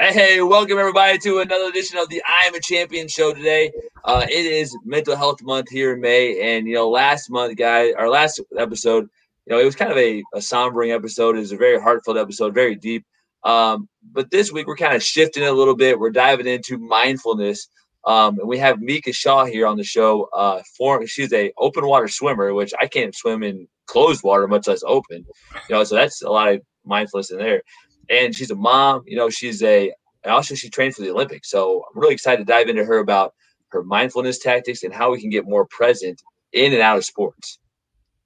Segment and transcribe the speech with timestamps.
[0.00, 3.72] Hey, welcome everybody to another edition of the I Am a Champion show today.
[4.04, 7.94] Uh, it is Mental Health Month here in May, and you know, last month, guys,
[7.98, 9.08] our last episode,
[9.44, 11.34] you know, it was kind of a, a sombering episode.
[11.36, 13.04] It was a very heartfelt episode, very deep.
[13.42, 15.98] Um, but this week we're kind of shifting a little bit.
[15.98, 17.66] We're diving into mindfulness,
[18.04, 20.28] um, and we have Micha Shaw here on the show.
[20.32, 24.68] Uh, for she's a open water swimmer, which I can't swim in closed water, much
[24.68, 25.26] less open.
[25.68, 27.62] You know, so that's a lot of mindfulness in there
[28.10, 29.02] and she's a mom.
[29.06, 29.92] You know, she's a
[30.24, 31.50] and also she trained for the Olympics.
[31.50, 33.34] So I'm really excited to dive into her about
[33.68, 37.58] her mindfulness tactics and how we can get more present in and out of sports.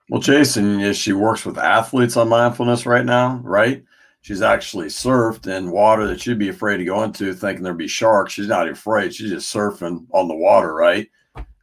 [0.09, 3.83] Well, Jason, she works with athletes on mindfulness right now, right?
[4.21, 7.89] She's actually surfed in water that she'd be afraid to go into, thinking there'd be
[7.89, 8.33] sharks.
[8.35, 9.15] She's not afraid.
[9.15, 11.09] She's just surfing on the water, right?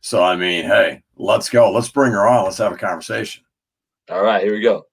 [0.01, 1.71] So, I mean, hey, let's go.
[1.71, 2.45] Let's bring her on.
[2.45, 3.43] Let's have a conversation.
[4.09, 4.87] All right, here we go.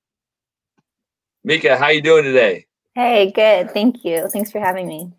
[1.49, 2.66] Micha, how you doing today?
[2.97, 3.73] Hey, good.
[3.73, 4.27] Thank you.
[4.33, 5.13] Thanks for having me.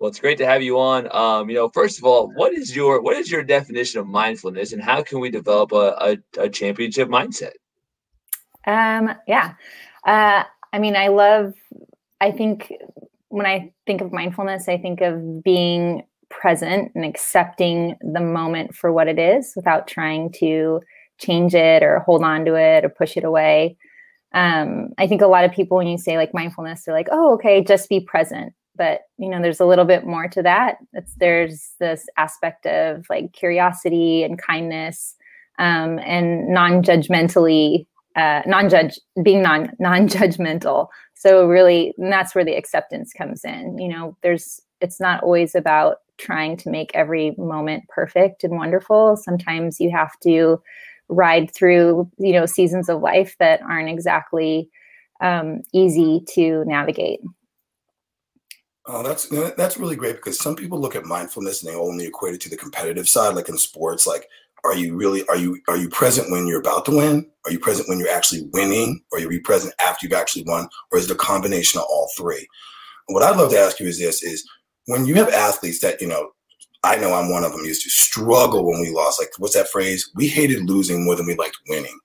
[0.00, 1.08] Well, it's great to have you on.
[1.14, 4.72] Um, you know, first of all, what is your what is your definition of mindfulness,
[4.72, 7.52] and how can we develop a, a, a championship mindset?
[8.66, 9.54] Um, yeah,
[10.08, 11.54] uh, I mean, I love.
[12.20, 12.72] I think
[13.28, 18.92] when I think of mindfulness, I think of being present and accepting the moment for
[18.92, 20.80] what it is, without trying to
[21.18, 23.76] change it or hold on to it or push it away
[24.34, 27.34] um, I think a lot of people, when you say like mindfulness, they're like, oh,
[27.34, 28.52] okay, just be present.
[28.76, 30.76] But you know, there's a little bit more to that.
[30.92, 35.14] It's there's this aspect of like curiosity and kindness
[35.58, 40.88] um, and non-judgmentally, uh, non-judge, being non non-judgmental.
[41.14, 43.78] So really, that's where the acceptance comes in.
[43.78, 49.16] You know, there's it's not always about trying to make every moment perfect and wonderful.
[49.16, 50.60] Sometimes you have to
[51.08, 54.68] ride through you know seasons of life that aren't exactly
[55.20, 57.20] um, easy to navigate.
[58.88, 62.34] Oh, that's that's really great because some people look at mindfulness and they only equate
[62.34, 64.06] it to the competitive side, like in sports.
[64.06, 64.28] Like,
[64.64, 67.28] are you really are you are you present when you're about to win?
[67.44, 69.02] Are you present when you're actually winning?
[69.10, 70.68] Or are you present after you've actually won?
[70.92, 72.46] Or is it a combination of all three?
[73.06, 74.48] What I'd love to ask you is this: is
[74.86, 76.30] when you have athletes that you know
[76.86, 79.20] I know I'm one of them used to struggle when we lost.
[79.20, 80.10] Like, what's that phrase?
[80.14, 81.98] We hated losing more than we liked winning.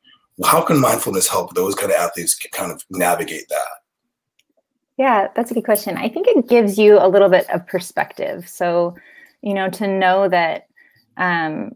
[0.43, 3.67] How can mindfulness help those kind of athletes kind of navigate that?
[4.97, 5.97] Yeah, that's a good question.
[5.97, 8.49] I think it gives you a little bit of perspective.
[8.49, 8.95] So,
[9.41, 10.67] you know, to know that
[11.17, 11.75] um,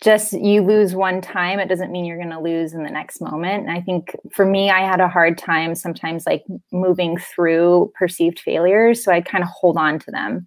[0.00, 3.20] just you lose one time, it doesn't mean you're going to lose in the next
[3.20, 3.66] moment.
[3.66, 8.38] And I think for me, I had a hard time sometimes like moving through perceived
[8.38, 9.02] failures.
[9.02, 10.46] So I kind of hold on to them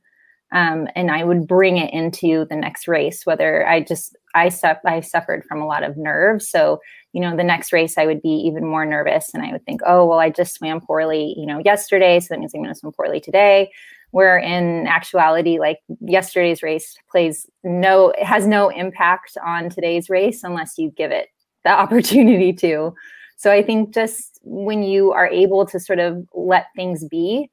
[0.51, 3.25] um, and I would bring it into the next race.
[3.25, 4.51] Whether I just I
[4.85, 6.79] I suffered from a lot of nerves, so
[7.13, 9.81] you know the next race I would be even more nervous, and I would think,
[9.85, 12.79] oh well, I just swam poorly, you know, yesterday, so that means I'm going to
[12.79, 13.71] swim poorly today.
[14.11, 20.77] Where in actuality, like yesterday's race plays no, has no impact on today's race unless
[20.77, 21.27] you give it
[21.65, 22.93] the opportunity to.
[23.35, 27.51] So I think just when you are able to sort of let things be,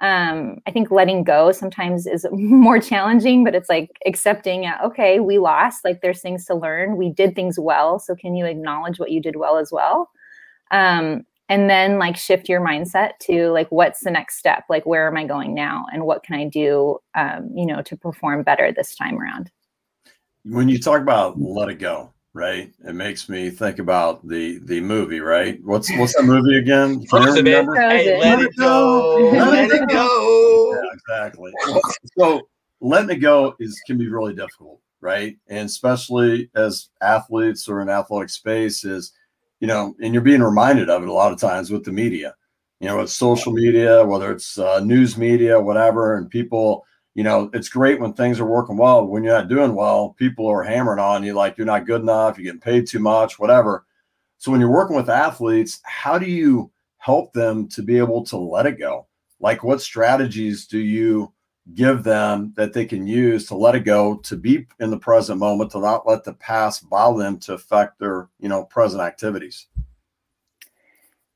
[0.00, 5.38] um, I think letting go sometimes is more challenging, but it's like accepting, okay, we
[5.38, 5.84] lost.
[5.84, 6.96] Like there's things to learn.
[6.96, 7.98] We did things well.
[7.98, 10.10] So can you acknowledge what you did well as well?
[10.70, 14.64] Um, and then like shift your mindset to like, what's the next step?
[14.68, 15.86] Like, where am I going now?
[15.92, 19.50] And what can I do, um, you know, to perform better this time around?
[20.44, 22.72] When you talk about let it go, right?
[22.86, 25.58] It makes me think about the the movie, right?
[25.64, 27.04] What's what's that movie again?
[27.10, 29.16] Frozen, hey, let it go.
[29.32, 30.72] Let it go.
[30.72, 31.52] Yeah, exactly.
[32.16, 32.48] So
[32.80, 35.36] letting it go is can be really difficult, right?
[35.48, 39.12] And especially as athletes or in athletic space is,
[39.58, 42.36] you know, and you're being reminded of it a lot of times with the media,
[42.78, 46.84] you know, with social media, whether it's uh, news media, whatever, and people
[47.18, 49.04] you know, it's great when things are working well.
[49.04, 52.38] When you're not doing well, people are hammering on you like you're not good enough,
[52.38, 53.84] you're getting paid too much, whatever.
[54.36, 58.36] So when you're working with athletes, how do you help them to be able to
[58.36, 59.08] let it go?
[59.40, 61.32] Like what strategies do you
[61.74, 65.40] give them that they can use to let it go, to be in the present
[65.40, 69.66] moment, to not let the past bother them to affect their, you know, present activities?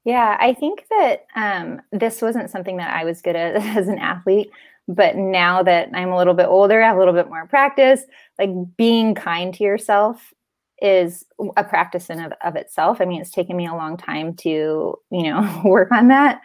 [0.05, 3.99] Yeah, I think that um, this wasn't something that I was good at as an
[3.99, 4.52] athlete.
[4.88, 8.05] But now that I'm a little bit older, I have a little bit more practice,
[8.38, 10.32] like being kind to yourself
[10.81, 11.25] is
[11.56, 13.00] a practice in of, of itself.
[13.00, 16.40] I mean, it's taken me a long time to, you know, work on that.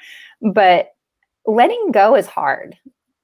[0.54, 0.90] But
[1.46, 2.76] letting go is hard.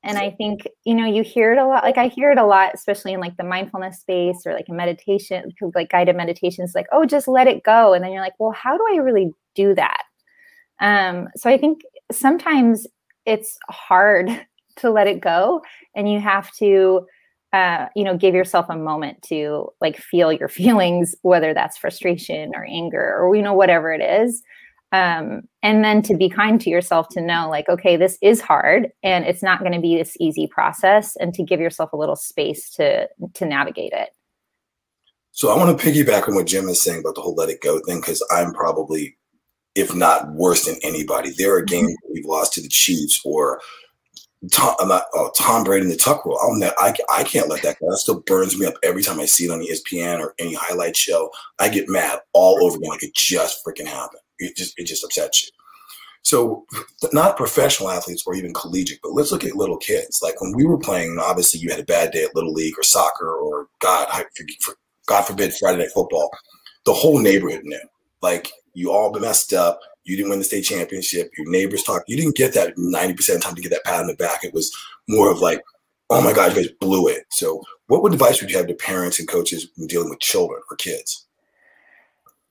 [0.05, 1.83] And I think, you know, you hear it a lot.
[1.83, 4.73] Like I hear it a lot, especially in like the mindfulness space or like a
[4.73, 7.93] meditation, like guided meditations, like, oh, just let it go.
[7.93, 10.03] And then you're like, well, how do I really do that?
[10.81, 12.85] Um, so I think sometimes
[13.25, 14.29] it's hard
[14.77, 15.61] to let it go
[15.95, 17.05] and you have to
[17.53, 22.51] uh, you know give yourself a moment to like feel your feelings whether that's frustration
[22.55, 24.41] or anger or you know whatever it is
[24.91, 28.89] um, and then to be kind to yourself to know like okay this is hard
[29.03, 32.15] and it's not going to be this easy process and to give yourself a little
[32.15, 34.09] space to to navigate it
[35.31, 37.61] so i want to piggyback on what jim is saying about the whole let it
[37.61, 39.15] go thing because i'm probably
[39.75, 41.85] if not worse than anybody there are mm-hmm.
[41.85, 43.59] games we've lost to the chiefs or
[44.51, 46.37] Tom, not, oh, Tom Brady in the tuck rule.
[46.57, 47.89] Ne- I, I can't let that go.
[47.89, 50.97] That still burns me up every time I see it on ESPN or any highlight
[50.97, 51.29] show.
[51.59, 54.21] I get mad all over again, like it just freaking happened.
[54.39, 55.49] It just it just upsets you.
[56.23, 56.65] So,
[57.11, 60.19] not professional athletes or even collegiate, but let's look at little kids.
[60.21, 62.83] Like when we were playing, obviously you had a bad day at little league or
[62.83, 64.07] soccer or God,
[65.05, 66.31] God forbid Friday night football.
[66.85, 67.79] The whole neighborhood knew.
[68.21, 71.31] Like you all messed up you didn't win the state championship.
[71.37, 72.03] Your neighbors talk.
[72.07, 74.43] You didn't get that 90% of time to get that pat on the back.
[74.43, 74.75] It was
[75.07, 75.61] more of like,
[76.09, 77.25] oh my God, you guys blew it.
[77.31, 80.61] So, what would advice would you have to parents and coaches when dealing with children
[80.69, 81.25] or kids?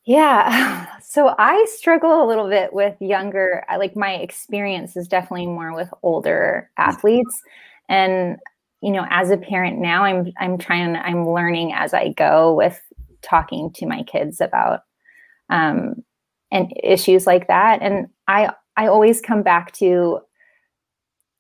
[0.04, 0.86] Yeah.
[1.12, 5.92] So I struggle a little bit with younger, like my experience is definitely more with
[6.02, 7.42] older athletes.
[7.90, 8.38] And,
[8.80, 12.80] you know, as a parent now, I'm I'm trying, I'm learning as I go with
[13.20, 14.84] talking to my kids about
[15.50, 16.02] um,
[16.52, 17.82] and issues like that.
[17.82, 20.20] And i i always come back to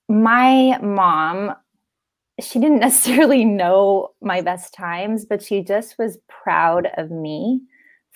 [0.08, 1.54] my mom
[2.40, 7.60] she didn't necessarily know my best times but she just was proud of me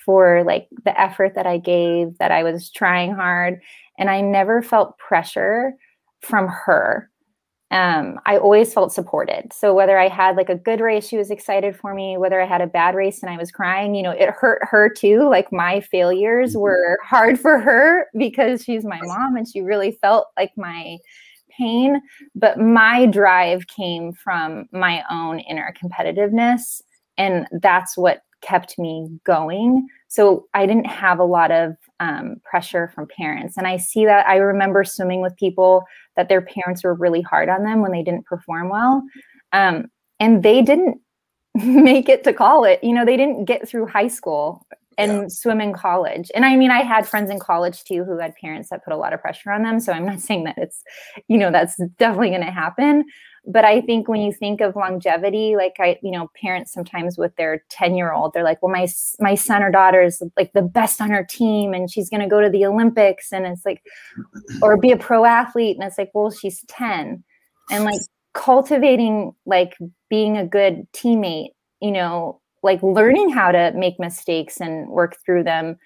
[0.05, 3.61] for like the effort that i gave that i was trying hard
[3.97, 5.73] and i never felt pressure
[6.21, 7.09] from her
[7.69, 9.51] um, I always felt supported.
[9.51, 12.17] So whether I had like a good race, she was excited for me.
[12.17, 14.89] Whether I had a bad race and I was crying, you know, it hurt her
[14.89, 15.29] too.
[15.29, 16.61] Like my failures mm-hmm.
[16.61, 20.97] were hard for her because she's my mom and she really felt like my
[21.57, 22.01] pain.
[22.35, 26.81] But my drive came from my own inner competitiveness.
[27.17, 29.87] And that's what kept me going.
[30.07, 33.57] So I didn't have a lot of um, pressure from parents.
[33.57, 34.27] And I see that.
[34.27, 35.83] I remember swimming with people
[36.17, 39.03] that their parents were really hard on them when they didn't perform well.
[39.53, 39.85] Um,
[40.19, 40.99] and they didn't
[41.55, 42.79] make it to college.
[42.83, 44.65] You know, they didn't get through high school
[44.97, 45.27] and yeah.
[45.29, 46.31] swim in college.
[46.33, 48.97] And I mean, I had friends in college too who had parents that put a
[48.97, 49.79] lot of pressure on them.
[49.79, 50.81] So I'm not saying that it's,
[51.27, 53.05] you know, that's definitely going to happen
[53.47, 57.35] but i think when you think of longevity like i you know parents sometimes with
[57.37, 58.87] their 10 year old they're like well my
[59.19, 62.27] my son or daughter is like the best on her team and she's going to
[62.27, 63.81] go to the olympics and it's like
[64.61, 67.23] or be a pro athlete and it's like well she's 10
[67.71, 67.99] and like
[68.33, 69.75] cultivating like
[70.09, 71.49] being a good teammate
[71.81, 75.77] you know like learning how to make mistakes and work through them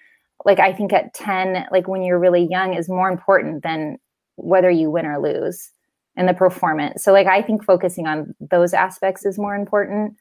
[0.44, 3.96] like i think at 10 like when you're really young is more important than
[4.36, 5.70] whether you win or lose
[6.16, 7.02] and the performance.
[7.02, 10.16] So like I think focusing on those aspects is more important.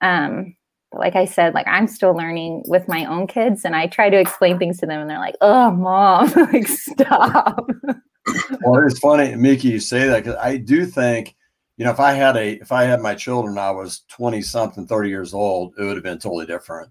[0.00, 0.56] Um,
[0.90, 4.10] but like I said, like I'm still learning with my own kids and I try
[4.10, 7.68] to explain things to them and they're like, oh mom, like stop.
[8.62, 11.34] well, it's funny, Mickey, you say that because I do think,
[11.76, 14.86] you know, if I had a if I had my children, I was 20 something,
[14.86, 16.90] 30 years old, it would have been totally different.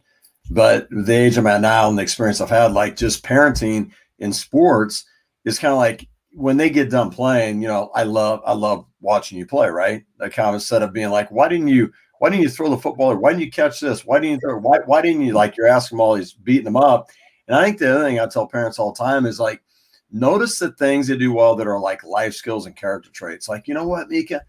[0.51, 4.33] But the age I'm at now and the experience I've had, like just parenting in
[4.33, 5.05] sports,
[5.45, 8.85] is kind of like when they get done playing, you know, I love I love
[9.01, 10.03] watching you play, right?
[10.19, 13.11] Kind of instead of being like, why didn't you why didn't you throw the football
[13.11, 14.05] or why didn't you catch this?
[14.05, 16.65] Why didn't you throw why why didn't you like you're asking them all these beating
[16.65, 17.09] them up?
[17.47, 19.61] And I think the other thing I tell parents all the time is like
[20.11, 23.49] notice the things they do well that are like life skills and character traits.
[23.49, 24.39] Like, you know what, Micha?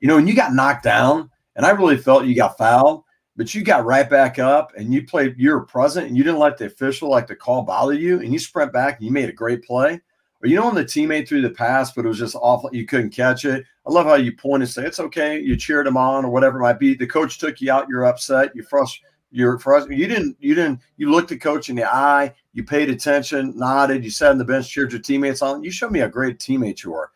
[0.00, 3.04] You know, when you got knocked down, and I really felt you got fouled,
[3.36, 6.38] but you got right back up and you played, you were present and you didn't
[6.38, 9.28] let the official like the call bother you and you sprint back and you made
[9.28, 10.00] a great play
[10.44, 12.84] or you know when the teammate threw the pass, but it was just awful, you
[12.84, 13.64] couldn't catch it.
[13.86, 15.40] I love how you point and say it's okay.
[15.40, 16.94] You cheered him on or whatever it might be.
[16.94, 17.88] The coach took you out.
[17.88, 18.54] You're upset.
[18.54, 19.14] You're frustrated.
[19.30, 19.98] You're frustrated.
[19.98, 20.36] You didn't.
[20.40, 20.80] You didn't.
[20.98, 22.34] You looked the coach in the eye.
[22.52, 23.56] You paid attention.
[23.56, 24.04] Nodded.
[24.04, 25.64] You sat on the bench, cheered your teammates on.
[25.64, 27.10] You showed me a great teammate you are.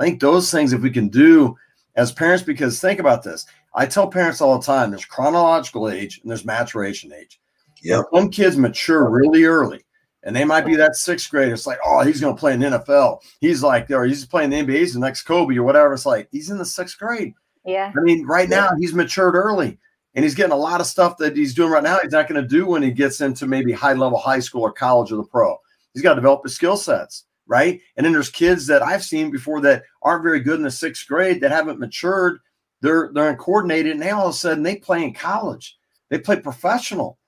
[0.00, 1.56] I think those things, if we can do
[1.94, 3.46] as parents, because think about this.
[3.74, 7.40] I tell parents all the time: there's chronological age and there's maturation age.
[7.80, 9.84] Yeah, some kids mature really early
[10.24, 11.52] and they might be that sixth grader.
[11.52, 13.20] It's like, oh, he's going to play in NFL.
[13.40, 14.78] He's like, or he's playing the NBA.
[14.78, 15.92] He's the next Kobe or whatever.
[15.94, 17.34] It's like he's in the sixth grade.
[17.64, 17.92] Yeah.
[17.96, 19.78] I mean, right now he's matured early,
[20.14, 21.98] and he's getting a lot of stuff that he's doing right now.
[22.02, 24.72] He's not going to do when he gets into maybe high level high school or
[24.72, 25.56] college or the pro.
[25.92, 27.80] He's got to develop his skill sets, right?
[27.96, 31.06] And then there's kids that I've seen before that aren't very good in the sixth
[31.06, 32.38] grade that haven't matured.
[32.80, 35.76] They're they're uncoordinated, and they all of a sudden they play in college.
[36.10, 37.18] They play professional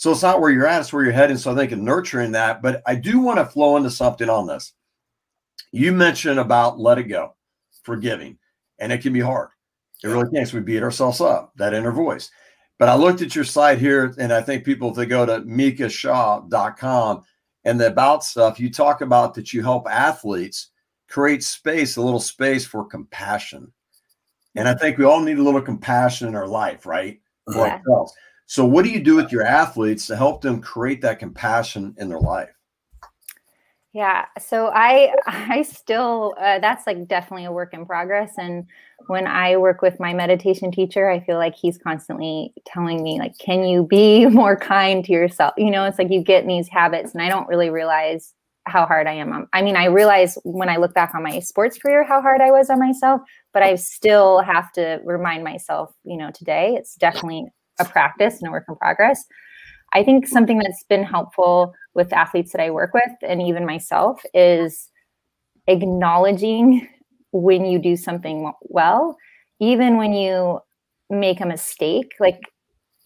[0.00, 1.36] so it's not where you're at, it's where you're heading.
[1.36, 4.46] So I think in nurturing that, but I do want to flow into something on
[4.46, 4.72] this.
[5.72, 7.36] You mentioned about let it go.
[7.82, 8.38] forgiving,
[8.78, 9.50] and it can be hard.
[10.02, 10.46] It really can.
[10.46, 12.30] So we beat ourselves up, that inner voice.
[12.78, 15.42] But I looked at your site here, and I think people, if they go to
[15.42, 17.22] michashaw.com
[17.66, 20.70] and the about stuff, you talk about that you help athletes
[21.10, 23.70] create space, a little space for compassion.
[24.56, 24.80] And I mm-hmm.
[24.80, 27.20] think we all need a little compassion in our life, right?
[27.52, 27.74] For yeah.
[27.74, 28.14] ourselves.
[28.50, 32.08] So, what do you do with your athletes to help them create that compassion in
[32.08, 32.50] their life?
[33.92, 38.66] Yeah, so I I still uh, that's like definitely a work in progress and
[39.06, 43.38] when I work with my meditation teacher, I feel like he's constantly telling me like
[43.38, 45.54] can you be more kind to yourself?
[45.56, 48.34] You know, it's like you get in these habits and I don't really realize
[48.66, 49.46] how hard I am.
[49.52, 52.50] I mean, I realize when I look back on my sports career how hard I
[52.50, 53.20] was on myself,
[53.54, 57.46] but I still have to remind myself, you know, today it's definitely
[57.78, 59.24] a practice and a work in progress.
[59.92, 64.22] I think something that's been helpful with athletes that I work with and even myself
[64.32, 64.88] is
[65.66, 66.88] acknowledging
[67.32, 69.16] when you do something well,
[69.60, 70.60] even when you
[71.08, 72.12] make a mistake.
[72.20, 72.40] Like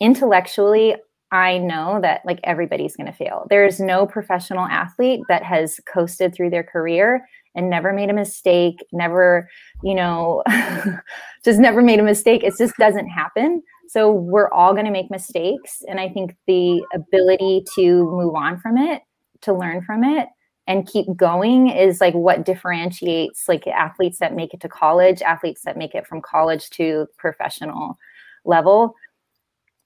[0.01, 0.97] intellectually,
[1.33, 3.47] I know that like everybody's going to fail.
[3.51, 8.77] There's no professional athlete that has coasted through their career and never made a mistake,
[8.93, 9.49] never,
[9.83, 10.43] you know,
[11.45, 12.45] just never made a mistake.
[12.45, 13.63] It just doesn't happen.
[13.89, 15.83] So we're all going to make mistakes.
[15.89, 19.03] And I think the ability to move on from it,
[19.43, 20.29] to learn from it,
[20.67, 25.63] and keep going is like what differentiates like athletes that make it to college, athletes
[25.65, 27.99] that make it from college to professional
[28.45, 28.95] level.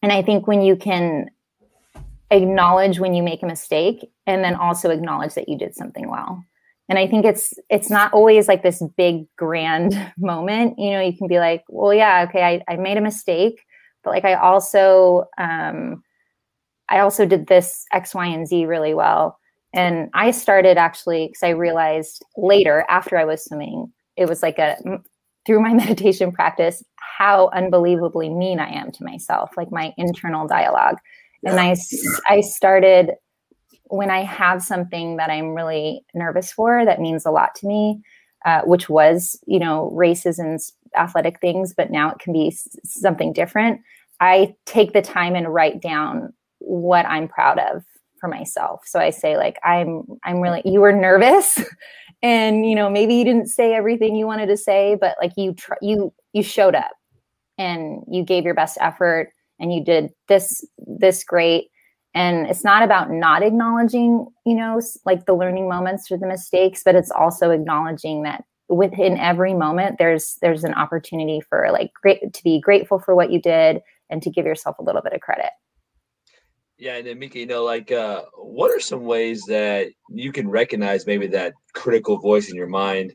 [0.03, 1.31] And I think when you can
[2.31, 6.45] acknowledge when you make a mistake and then also acknowledge that you did something well
[6.89, 11.17] and i think it's it's not always like this big grand moment you know you
[11.17, 13.65] can be like well yeah okay i, I made a mistake
[14.05, 16.03] but like i also um
[16.89, 19.39] i also did this x y and z really well.
[19.75, 24.59] And i started actually because i realized later after i was swimming it was like
[24.59, 24.77] a
[25.47, 30.97] through my meditation practice how unbelievably mean i am to myself like my internal dialogue.
[31.45, 31.77] And i
[32.29, 33.13] i started
[33.85, 38.03] when i have something that i'm really nervous for that means a lot to me
[38.45, 40.61] uh, which was you know races and
[40.97, 43.81] athletic things but now it can be something different
[44.21, 47.85] I take the time and write down what I'm proud of
[48.21, 48.83] for myself.
[48.85, 51.63] So I say like I'm I'm really you were nervous
[52.23, 55.55] and you know maybe you didn't say everything you wanted to say but like you
[55.55, 56.91] tr- you you showed up
[57.59, 59.31] and you gave your best effort
[59.61, 61.69] and you did this this great
[62.15, 66.83] and it's not about not acknowledging you know like the learning moments or the mistakes
[66.85, 72.33] but it's also acknowledging that within every moment there's there's an opportunity for like great
[72.33, 75.21] to be grateful for what you did and to give yourself a little bit of
[75.21, 75.51] credit.
[76.79, 80.49] Yeah, and then Micha, you know, like, uh, what are some ways that you can
[80.49, 83.15] recognize maybe that critical voice in your mind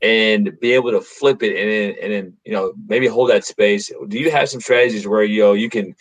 [0.00, 3.44] and be able to flip it and then, and then you know maybe hold that
[3.44, 3.90] space?
[4.08, 5.94] Do you have some strategies where you know you can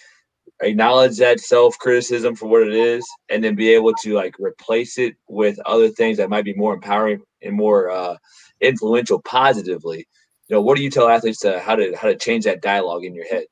[0.64, 4.98] acknowledge that self criticism for what it is, and then be able to like replace
[4.98, 8.18] it with other things that might be more empowering and more uh,
[8.62, 10.08] influential positively?
[10.50, 13.04] You know, what do you tell athletes to how to how to change that dialogue
[13.06, 13.46] in your head?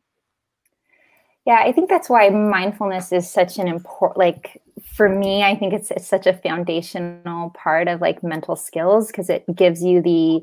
[1.45, 5.73] Yeah, I think that's why mindfulness is such an important like for me, I think
[5.73, 10.41] it's, it's such a foundational part of like mental skills because it gives you the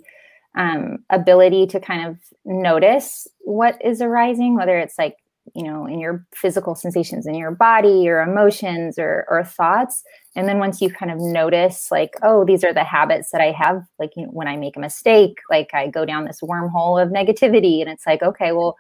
[0.57, 5.17] um, ability to kind of notice what is arising, whether it's like,
[5.55, 10.03] you know, in your physical sensations in your body, your emotions or, or thoughts.
[10.37, 13.53] And then once you kind of notice, like, oh, these are the habits that I
[13.53, 17.03] have, like you know, when I make a mistake, like I go down this wormhole
[17.03, 17.81] of negativity.
[17.81, 18.77] And it's like, okay, well,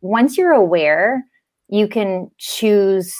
[0.00, 1.24] once you're aware,
[1.68, 3.14] you can choose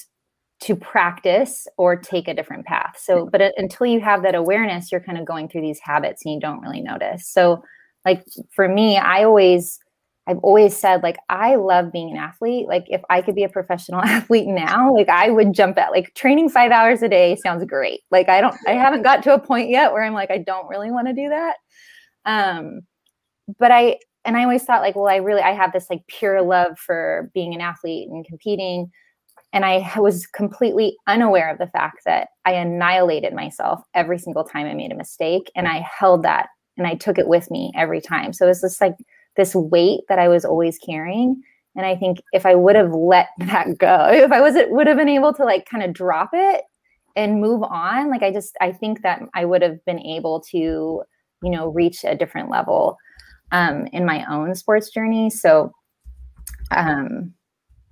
[0.60, 2.96] to practice or take a different path.
[2.98, 6.22] So, but uh, until you have that awareness, you're kind of going through these habits
[6.24, 7.26] and you don't really notice.
[7.26, 7.62] So,
[8.04, 8.24] like
[8.54, 9.78] for me, I always,
[10.26, 12.68] I've always said, like, I love being an athlete.
[12.68, 16.14] Like, if I could be a professional athlete now, like, I would jump at like
[16.14, 18.00] training five hours a day sounds great.
[18.10, 20.68] Like, I don't, I haven't got to a point yet where I'm like, I don't
[20.68, 21.56] really want to do that.
[22.26, 22.82] Um,
[23.58, 26.42] but I, and I always thought like, well, I really I have this like pure
[26.42, 28.90] love for being an athlete and competing.
[29.52, 34.66] And I was completely unaware of the fact that I annihilated myself every single time
[34.66, 35.50] I made a mistake.
[35.56, 38.32] And I held that and I took it with me every time.
[38.32, 38.94] So it was just like
[39.36, 41.42] this weight that I was always carrying.
[41.76, 44.96] And I think if I would have let that go, if I wasn't would have
[44.96, 46.62] been able to like kind of drop it
[47.16, 50.58] and move on, like I just I think that I would have been able to,
[50.58, 52.96] you know, reach a different level
[53.52, 55.30] um, in my own sports journey.
[55.30, 55.72] So,
[56.70, 57.34] um,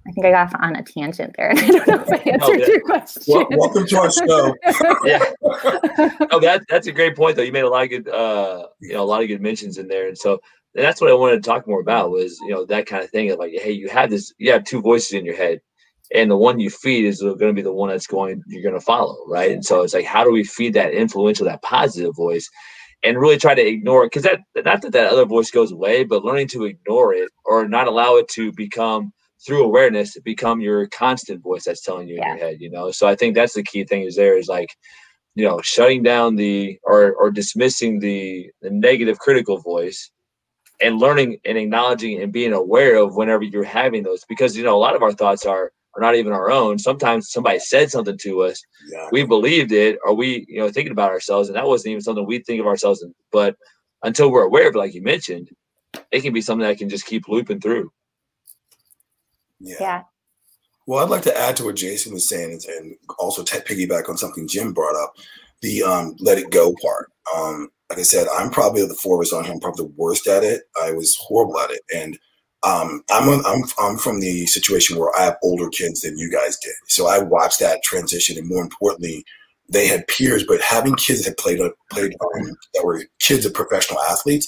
[0.06, 1.50] I think I got off on a tangent there.
[1.56, 3.22] I don't know if I answered your question.
[3.28, 4.54] Well, welcome to our show.
[5.04, 5.24] yeah.
[6.30, 7.42] Oh, that that's a great point though.
[7.42, 9.88] You made a lot of good, uh, you know, a lot of good mentions in
[9.88, 10.40] there, and so
[10.78, 13.10] and that's what I wanted to talk more about was you know that kind of
[13.10, 15.60] thing of like, hey, you have this, you have two voices in your head,
[16.14, 18.78] and the one you feed is going to be the one that's going you're going
[18.78, 19.50] to follow, right?
[19.50, 22.48] And so it's like, how do we feed that influential, that positive voice?
[23.02, 26.04] and really try to ignore it because that not that that other voice goes away
[26.04, 29.12] but learning to ignore it or not allow it to become
[29.46, 32.32] through awareness to become your constant voice that's telling you yeah.
[32.32, 34.48] in your head you know so i think that's the key thing is there is
[34.48, 34.70] like
[35.36, 40.10] you know shutting down the or or dismissing the the negative critical voice
[40.80, 44.76] and learning and acknowledging and being aware of whenever you're having those because you know
[44.76, 48.18] a lot of our thoughts are are not even our own sometimes somebody said something
[48.18, 49.08] to us yeah.
[49.10, 52.26] we believed it or we you know thinking about ourselves and that wasn't even something
[52.26, 53.56] we think of ourselves in, but
[54.04, 55.50] until we're aware of it like you mentioned
[56.12, 57.90] it can be something that can just keep looping through
[59.60, 59.76] yeah.
[59.80, 60.02] yeah.
[60.86, 64.16] Well, I'd like to add to what Jason was saying and also t- piggyback on
[64.16, 65.14] something Jim brought up
[65.60, 67.10] the um, let it go part.
[67.36, 69.52] Um, like I said, I'm probably the four of us on here.
[69.52, 70.62] I'm probably the worst at it.
[70.82, 72.18] I was horrible at it, and
[72.62, 76.30] um, I'm a, I'm I'm from the situation where I have older kids than you
[76.30, 79.24] guys did, so I watched that transition, and more importantly,
[79.70, 80.44] they had peers.
[80.44, 84.46] But having kids that played played um, that were kids of professional athletes,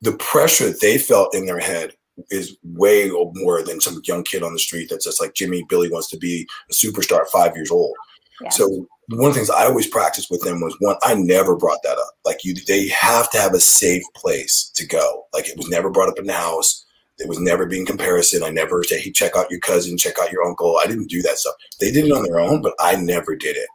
[0.00, 1.92] the pressure that they felt in their head
[2.30, 5.90] is way more than some young kid on the street that's just like Jimmy Billy
[5.90, 7.94] wants to be a superstar at five years old.
[8.42, 8.50] Yeah.
[8.50, 11.82] So one of the things I always practiced with them was one, I never brought
[11.82, 12.12] that up.
[12.24, 15.26] Like you, they have to have a safe place to go.
[15.32, 16.86] Like it was never brought up in the house.
[17.18, 18.42] It was never being comparison.
[18.42, 20.78] I never said, hey, check out your cousin, check out your uncle.
[20.82, 21.54] I didn't do that stuff.
[21.78, 23.68] They did it on their own, but I never did it.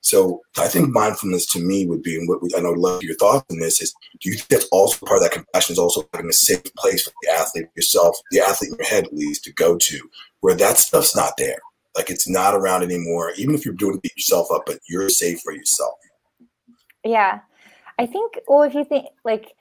[0.00, 3.44] So I think mindfulness to me would be, and what I know, love your thoughts
[3.50, 6.30] on this is, do you think that's also part of that compassion is also having
[6.30, 9.52] a safe place for the athlete yourself, the athlete in your head at least, to
[9.52, 11.58] go to where that stuff's not there.
[11.98, 15.08] Like it's not around anymore, even if you're doing to beat yourself up, but you're
[15.08, 15.94] safe for yourself.
[17.04, 17.40] Yeah.
[17.98, 19.52] I think, well, if you think like,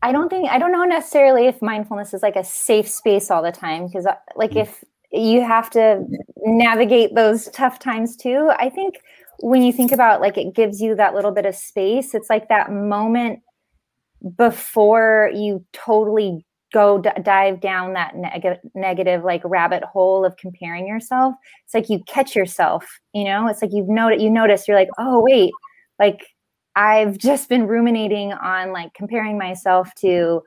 [0.00, 3.42] I don't think, I don't know necessarily if mindfulness is like a safe space all
[3.42, 3.90] the time.
[3.90, 4.82] Cause uh, like if
[5.12, 6.04] you have to
[6.44, 8.50] navigate those tough times too.
[8.58, 9.00] I think
[9.40, 12.48] when you think about like it gives you that little bit of space, it's like
[12.48, 13.40] that moment
[14.36, 20.86] before you totally go d- dive down that neg- negative like rabbit hole of comparing
[20.86, 24.76] yourself it's like you catch yourself you know it's like you've noticed you notice you're
[24.76, 25.52] like oh wait
[25.98, 26.26] like
[26.76, 30.42] i've just been ruminating on like comparing myself to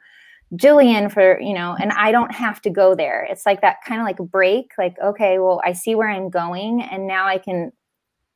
[0.54, 3.28] Jillian for, you know, and I don't have to go there.
[3.30, 6.82] It's like that kind of like break, like, okay, well, I see where I'm going
[6.84, 7.72] and now I can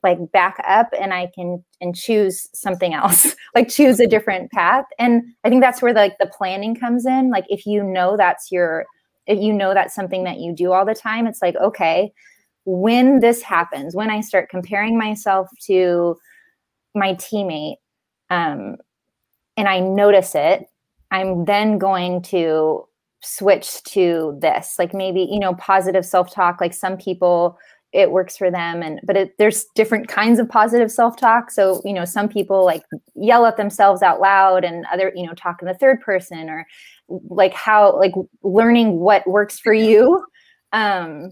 [0.04, 4.86] like back up and I can and choose something else, like choose a different path.
[4.98, 7.30] And I think that's where the, like the planning comes in.
[7.30, 8.86] Like if you know that's your
[9.28, 12.12] if you know that's something that you do all the time, it's like, okay,
[12.66, 16.18] when this happens, when I start comparing myself to
[16.96, 17.76] my teammate,
[18.32, 18.78] um,
[19.56, 20.66] and I notice it,
[21.12, 22.86] I'm then going to
[23.22, 27.58] switch to this like maybe you know positive self-talk like some people
[27.92, 28.84] it works for them.
[28.84, 31.52] And but it, there's different kinds of positive self-talk.
[31.52, 32.84] So you know some people like
[33.16, 36.66] yell at themselves out loud and other you know talk in the third person or
[37.30, 40.24] like how like learning what works for you.
[40.72, 41.32] Um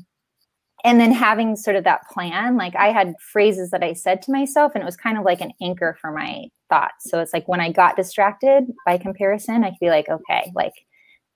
[0.84, 4.32] and then having sort of that plan like i had phrases that i said to
[4.32, 7.10] myself and it was kind of like an anchor for my thoughts.
[7.10, 10.74] So it's like when i got distracted by comparison i could be like okay like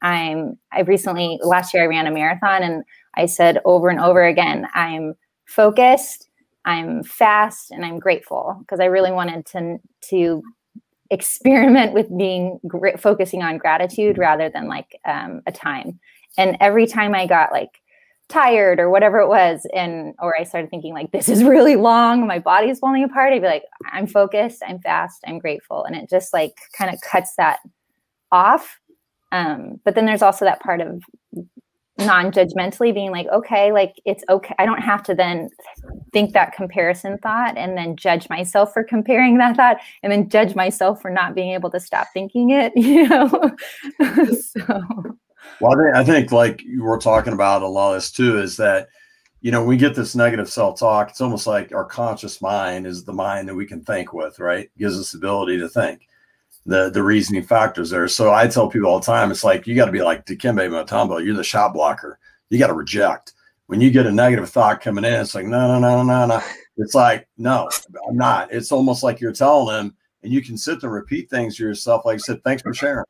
[0.01, 2.83] i'm i recently last year i ran a marathon and
[3.15, 5.13] i said over and over again i'm
[5.45, 6.29] focused
[6.65, 10.41] i'm fast and i'm grateful because i really wanted to to
[11.09, 12.57] experiment with being
[12.97, 15.99] focusing on gratitude rather than like um, a time.
[16.37, 17.81] And every time i got like
[18.29, 22.25] tired or whatever it was and or i started thinking like this is really long
[22.25, 26.09] my body's falling apart i'd be like i'm focused i'm fast i'm grateful and it
[26.09, 27.59] just like kind of cuts that
[28.31, 28.79] off.
[29.31, 31.03] Um, but then there's also that part of
[32.05, 35.49] non-judgmentally being like okay like it's okay i don't have to then
[36.13, 40.55] think that comparison thought and then judge myself for comparing that thought and then judge
[40.55, 43.51] myself for not being able to stop thinking it you know
[44.39, 45.17] so
[45.59, 48.89] well, I think, like you were talking about a lot of this too is that,
[49.41, 51.09] you know, we get this negative self talk.
[51.09, 54.65] It's almost like our conscious mind is the mind that we can think with, right?
[54.65, 56.07] It gives us the ability to think
[56.65, 58.07] the the reasoning factors there.
[58.07, 60.69] So I tell people all the time, it's like you got to be like Dikembe
[60.69, 61.23] Mutombo.
[61.23, 62.19] You're the shot blocker.
[62.49, 63.33] You got to reject.
[63.67, 66.41] When you get a negative thought coming in, it's like no, no, no, no, no.
[66.77, 67.69] It's like no,
[68.07, 68.51] I'm not.
[68.51, 71.63] It's almost like you're telling them, and you can sit there and repeat things to
[71.63, 72.05] yourself.
[72.05, 73.05] Like I said, thanks for sharing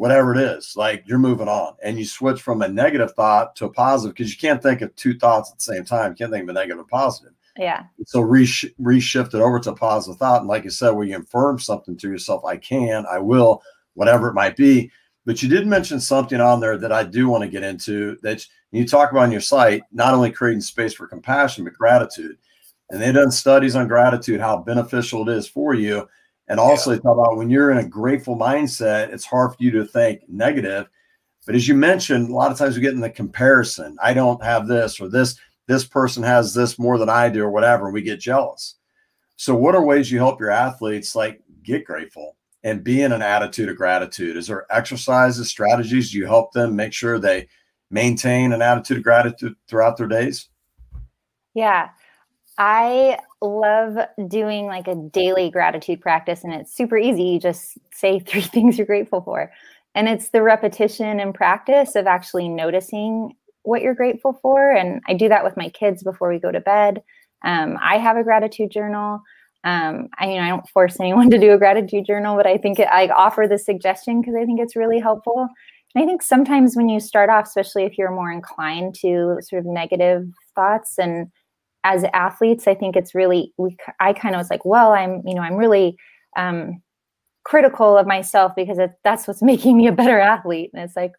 [0.00, 3.66] whatever it is, like you're moving on and you switch from a negative thought to
[3.66, 6.12] a positive because you can't think of two thoughts at the same time.
[6.12, 7.34] You can't think of a negative and positive.
[7.60, 7.84] Yeah.
[8.06, 10.40] So resh- reshift it over to positive thought.
[10.40, 14.28] And like you said, when you affirm something to yourself, I can, I will, whatever
[14.28, 14.90] it might be.
[15.26, 18.46] But you did mention something on there that I do want to get into that
[18.72, 22.38] you talk about on your site, not only creating space for compassion, but gratitude.
[22.88, 26.08] And they've done studies on gratitude, how beneficial it is for you.
[26.48, 26.96] And also, yeah.
[26.96, 30.88] talk about when you're in a grateful mindset, it's hard for you to think negative.
[31.44, 33.98] But as you mentioned, a lot of times we get in the comparison.
[34.02, 35.38] I don't have this or this.
[35.70, 37.92] This person has this more than I do, or whatever.
[37.92, 38.74] We get jealous.
[39.36, 43.22] So, what are ways you help your athletes like get grateful and be in an
[43.22, 44.36] attitude of gratitude?
[44.36, 46.12] Is there exercises, strategies?
[46.12, 47.46] You help them make sure they
[47.88, 50.48] maintain an attitude of gratitude throughout their days?
[51.54, 51.90] Yeah.
[52.58, 57.22] I love doing like a daily gratitude practice, and it's super easy.
[57.22, 59.52] You just say three things you're grateful for.
[59.94, 64.70] And it's the repetition and practice of actually noticing what you're grateful for.
[64.70, 67.02] And I do that with my kids before we go to bed.
[67.44, 69.20] Um, I have a gratitude journal.
[69.64, 72.78] Um, I mean, I don't force anyone to do a gratitude journal, but I think
[72.78, 75.48] it, I offer the suggestion because I think it's really helpful.
[75.94, 79.60] And I think sometimes when you start off, especially if you're more inclined to sort
[79.60, 81.28] of negative thoughts and
[81.84, 83.76] as athletes, I think it's really we.
[84.00, 85.96] I kind of was like, well, I'm you know I'm really
[86.36, 86.82] um,
[87.44, 90.70] critical of myself because it, that's what's making me a better athlete.
[90.74, 91.12] And it's like,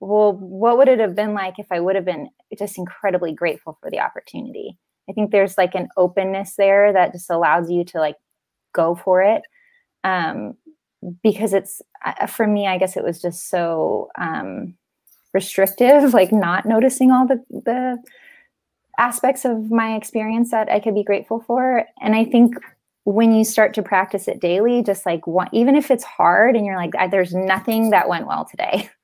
[0.00, 3.78] well, what would it have been like if I would have been just incredibly grateful
[3.80, 4.78] for the opportunity?
[5.08, 8.16] I think there's like an openness there that just allows you to like
[8.74, 9.42] go for it.
[10.04, 10.54] Um,
[11.22, 11.80] because it's
[12.28, 14.74] for me, I guess it was just so um,
[15.32, 17.98] restrictive, like not noticing all the the
[18.98, 21.84] aspects of my experience that I could be grateful for.
[22.00, 22.56] And I think
[23.04, 26.76] when you start to practice it daily, just like even if it's hard and you're
[26.76, 28.90] like, there's nothing that went well today.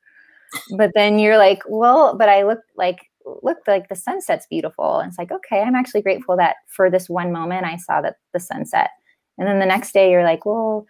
[0.77, 2.99] but then you're like, well, but I look like,
[3.43, 4.99] look like the sunset's beautiful.
[4.99, 8.17] And it's like, okay, I'm actually grateful that for this one moment I saw that
[8.33, 8.90] the sunset.
[9.38, 10.87] And then the next day you're like, well,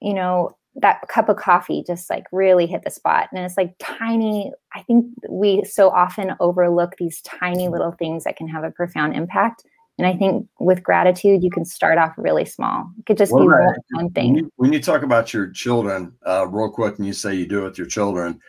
[0.00, 3.74] you know, that cup of coffee just like really hit the spot and it's like
[3.78, 8.70] tiny i think we so often overlook these tiny little things that can have a
[8.70, 9.64] profound impact
[9.98, 13.42] and i think with gratitude you can start off really small it could just be
[13.42, 17.06] one, one thing when you, when you, talk about your children uh, real quick and
[17.06, 18.40] you say you do it with your children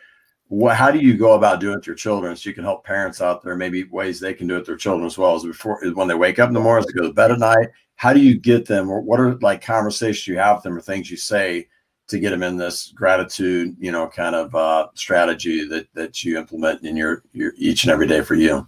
[0.54, 2.84] what, how do you go about doing it with your children so you can help
[2.84, 5.34] parents out there maybe ways they can do it with their children as well?
[5.34, 7.68] As before when they wake up in the morning to go to bed at night?
[7.96, 10.80] How do you get them or what are like conversations you have with them or
[10.80, 11.68] things you say
[12.06, 16.38] to get them in this gratitude, you know, kind of uh, strategy that that you
[16.38, 18.66] implement in your your each and every day for you?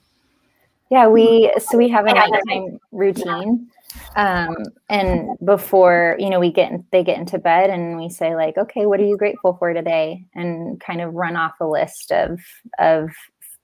[0.90, 3.68] Yeah, we so we have a nighttime routine,
[4.16, 4.56] um,
[4.88, 8.86] and before you know we get they get into bed and we say like, okay,
[8.86, 12.40] what are you grateful for today, and kind of run off a list of
[12.78, 13.10] of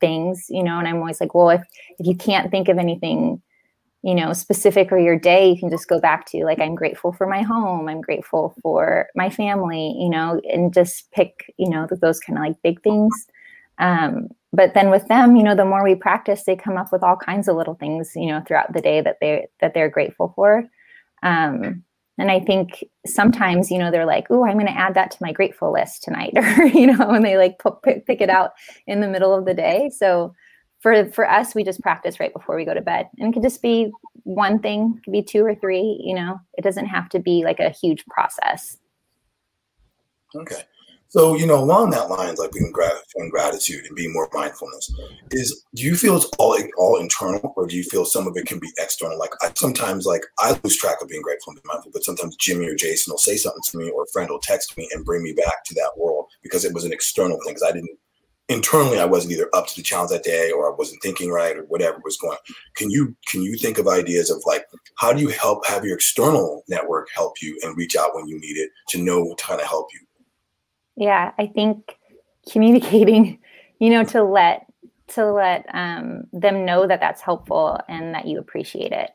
[0.01, 0.79] things, you know.
[0.79, 1.63] And I'm always like, well, if
[1.99, 3.41] if you can't think of anything
[4.05, 7.13] you know specific or your day you can just go back to like i'm grateful
[7.13, 11.87] for my home i'm grateful for my family you know and just pick you know
[12.01, 13.29] those kind of like big things
[13.79, 17.03] um, but then with them you know the more we practice they come up with
[17.03, 20.33] all kinds of little things you know throughout the day that they that they're grateful
[20.35, 20.65] for.
[21.23, 21.85] Um,
[22.19, 25.19] and i think sometimes you know they're like oh i'm going to add that to
[25.21, 28.53] my grateful list tonight or you know and they like pick, pick it out
[28.87, 29.91] in the middle of the day.
[29.95, 30.35] So
[30.81, 33.09] for for us we just practice right before we go to bed.
[33.19, 33.91] And it could just be
[34.25, 36.39] one thing could be two or three you know?
[36.55, 38.79] It doesn't have to be like a huge process.
[40.35, 40.63] Okay
[41.13, 44.93] so you know along that lines like being gratitude gratitude and being more mindfulness
[45.31, 48.47] is do you feel it's all all internal or do you feel some of it
[48.47, 51.93] can be external like I sometimes like i lose track of being grateful and mindful
[51.93, 54.77] but sometimes jimmy or jason will say something to me or a friend will text
[54.77, 57.69] me and bring me back to that world because it was an external thing because
[57.69, 57.99] i didn't
[58.49, 61.57] internally I wasn't either up to the challenge that day or I wasn't thinking right
[61.57, 62.33] or whatever was going.
[62.33, 62.55] On.
[62.77, 64.67] Can you can you think of ideas of like
[64.99, 68.39] how do you help have your external network help you and reach out when you
[68.39, 70.01] need it to know what kind of help you?
[70.97, 71.97] Yeah, I think
[72.51, 73.39] communicating,
[73.79, 74.67] you know, to let
[75.09, 79.11] to let um, them know that that's helpful and that you appreciate it.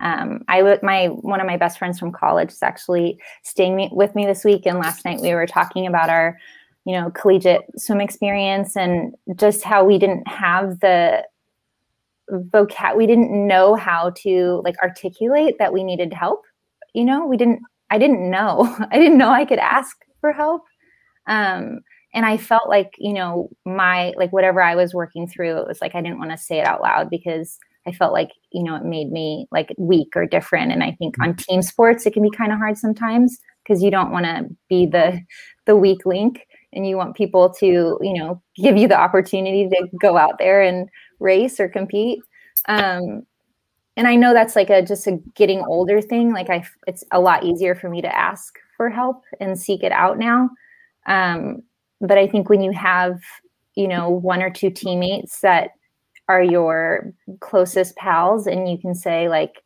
[0.00, 4.14] Um, I would my one of my best friends from college is actually staying with
[4.14, 6.38] me this week, and last night we were talking about our
[6.84, 11.22] you know collegiate swim experience and just how we didn't have the
[12.30, 16.42] vocab we didn't know how to like articulate that we needed help
[16.94, 17.26] you know?
[17.26, 18.74] We didn't i didn't know.
[18.90, 20.62] I didn't know i could ask for help
[21.26, 21.80] um
[22.14, 25.80] and i felt like you know my like whatever i was working through it was
[25.80, 28.76] like i didn't want to say it out loud because i felt like you know
[28.76, 30.72] it made me like weak or different.
[30.72, 31.52] And i think on mm-hmm.
[31.52, 34.86] team sports it can be kind of hard sometimes because you don't want to be
[34.86, 35.20] the
[35.66, 39.88] the weak link and you want people to you know give you the opportunity to
[40.00, 40.88] go out there and
[41.20, 42.20] race or compete.
[42.66, 43.22] Um,
[43.96, 46.32] and i know that's like a just a getting older thing.
[46.32, 49.92] Like i it's a lot easier for me to ask for help and seek it
[49.92, 50.50] out now
[51.06, 51.62] um,
[52.00, 53.20] but i think when you have
[53.74, 55.70] you know one or two teammates that
[56.28, 59.62] are your closest pals and you can say like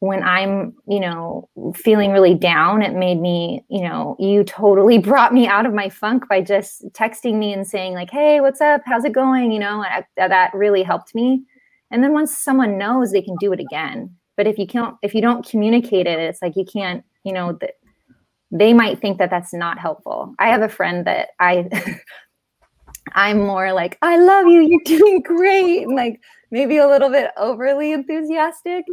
[0.00, 5.34] when I'm, you know, feeling really down, it made me, you know, you totally brought
[5.34, 8.82] me out of my funk by just texting me and saying like, "Hey, what's up?
[8.84, 11.42] How's it going?" You know, I, that really helped me.
[11.90, 14.14] And then once someone knows, they can do it again.
[14.36, 17.58] But if you can't, if you don't communicate it, it's like you can't, you know,
[17.60, 17.74] that
[18.50, 20.34] they might think that that's not helpful.
[20.38, 21.68] I have a friend that I,
[23.14, 24.60] I'm more like, "I love you.
[24.60, 28.84] You're doing great," and like maybe a little bit overly enthusiastic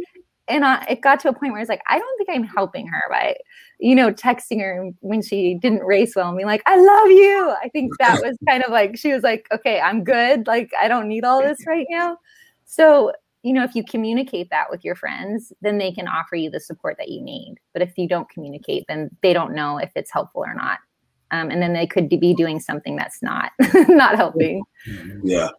[0.48, 2.86] and I, it got to a point where it's like, I don't think I'm helping
[2.86, 3.36] her by,
[3.80, 7.54] you know, texting her when she didn't race well and being like, I love you.
[7.62, 10.46] I think that was kind of like, she was like, okay, I'm good.
[10.46, 12.18] Like, I don't need all this right now.
[12.64, 13.12] So,
[13.46, 16.58] you know, if you communicate that with your friends, then they can offer you the
[16.58, 17.54] support that you need.
[17.72, 20.80] But if you don't communicate, then they don't know if it's helpful or not.
[21.30, 23.52] Um, and then they could be doing something that's not
[23.88, 24.64] not helping.
[25.22, 25.50] Yeah,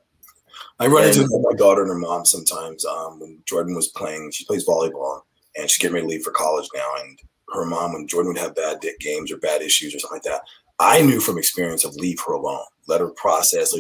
[0.80, 2.84] I run into my daughter and her mom sometimes.
[2.84, 5.22] Um, when Jordan was playing, she plays volleyball
[5.56, 6.90] and she's getting ready to leave for college now.
[7.00, 7.18] And
[7.54, 10.24] her mom, when Jordan would have bad dick games or bad issues or something like
[10.24, 10.42] that,
[10.80, 13.74] I knew from experience of leave her alone, let her process.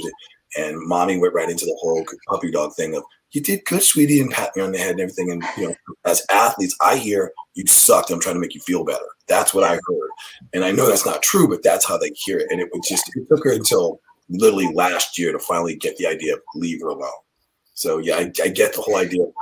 [0.55, 4.21] And mommy went right into the whole puppy dog thing of you did good, sweetie,
[4.21, 5.31] and pat me on the head and everything.
[5.31, 8.11] And you know, as athletes, I hear you sucked.
[8.11, 9.05] I'm trying to make you feel better.
[9.27, 10.09] That's what I heard,
[10.53, 12.47] and I know that's not true, but that's how they hear it.
[12.49, 16.07] And it was just it took her until literally last year to finally get the
[16.07, 17.11] idea of leave her alone.
[17.73, 19.33] So yeah, I, I get the whole idea of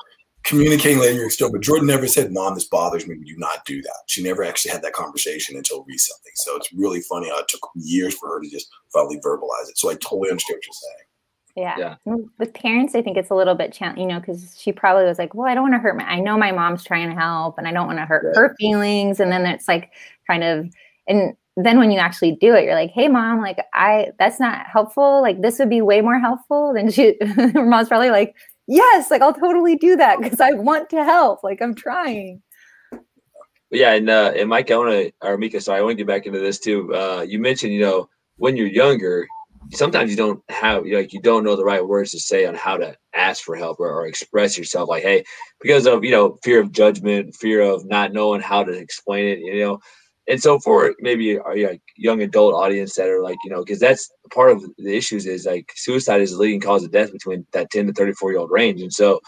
[0.45, 3.15] communicating letting your but Jordan never said, Mom, this bothers me.
[3.23, 4.03] You not do that?
[4.05, 6.31] She never actually had that conversation until recently.
[6.35, 9.77] So it's really funny how it took years for her to just finally verbalize it.
[9.77, 11.04] So I totally understand what you're saying.
[11.55, 11.95] Yeah.
[12.05, 12.15] yeah.
[12.37, 15.17] With parents, I think it's a little bit, ch- you know, because she probably was
[15.17, 17.57] like, well, I don't want to hurt my, I know my mom's trying to help
[17.57, 19.19] and I don't want to hurt her feelings.
[19.21, 19.91] And then it's like
[20.27, 20.67] kind of,
[21.07, 24.65] and then when you actually do it, you're like, hey mom, like I that's not
[24.67, 25.21] helpful.
[25.21, 28.35] Like this would be way more helpful than she her mom's probably like,
[28.67, 31.43] yes, like I'll totally do that because I want to help.
[31.43, 32.41] Like I'm trying.
[33.71, 36.25] Yeah, and uh and Mike, I wanna or Micha, sorry, I want to get back
[36.25, 36.93] into this too.
[36.93, 39.25] Uh you mentioned, you know, when you're younger,
[39.71, 42.77] sometimes you don't have like you don't know the right words to say on how
[42.77, 45.23] to ask for help or, or, express yourself like hey
[45.61, 49.39] because of you know fear of judgment fear of not knowing how to explain it
[49.39, 49.79] you know?
[50.27, 53.79] And so for maybe a like young adult audience that are like you know because
[53.79, 57.45] that's part of the issues is like suicide is the leading cause of death between
[57.53, 58.81] that 10 to 34 year old range.
[58.81, 59.19] And so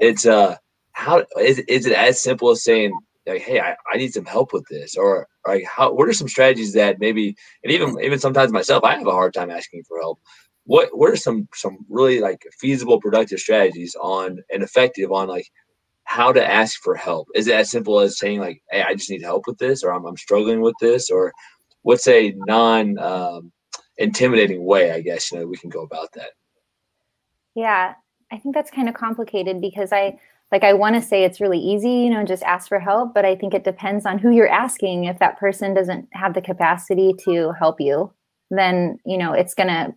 [0.00, 0.56] it's uh
[0.92, 2.92] how is, is it as simple as saying
[3.26, 6.28] like hey I, I need some help with this or like how what are some
[6.28, 9.98] strategies that maybe and even even sometimes myself i have a hard time asking for
[9.98, 10.20] help
[10.64, 15.50] what what are some some really like feasible productive strategies on and effective on like
[16.08, 17.28] how to ask for help.
[17.34, 19.92] Is it as simple as saying like, "Hey, I just need help with this," or
[19.92, 21.32] "I'm, I'm struggling with this," or
[21.82, 23.52] what's a non um,
[23.98, 24.90] intimidating way?
[24.90, 26.30] I guess you know we can go about that.
[27.54, 27.92] Yeah,
[28.32, 30.18] I think that's kind of complicated because I
[30.50, 33.24] like I want to say it's really easy, you know, just ask for help, but
[33.24, 35.04] I think it depends on who you're asking.
[35.04, 38.12] If that person doesn't have the capacity to help you,
[38.50, 39.92] then you know it's gonna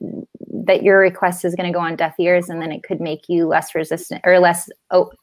[0.66, 3.28] that your request is going to go on deaf ears and then it could make
[3.28, 4.70] you less resistant or less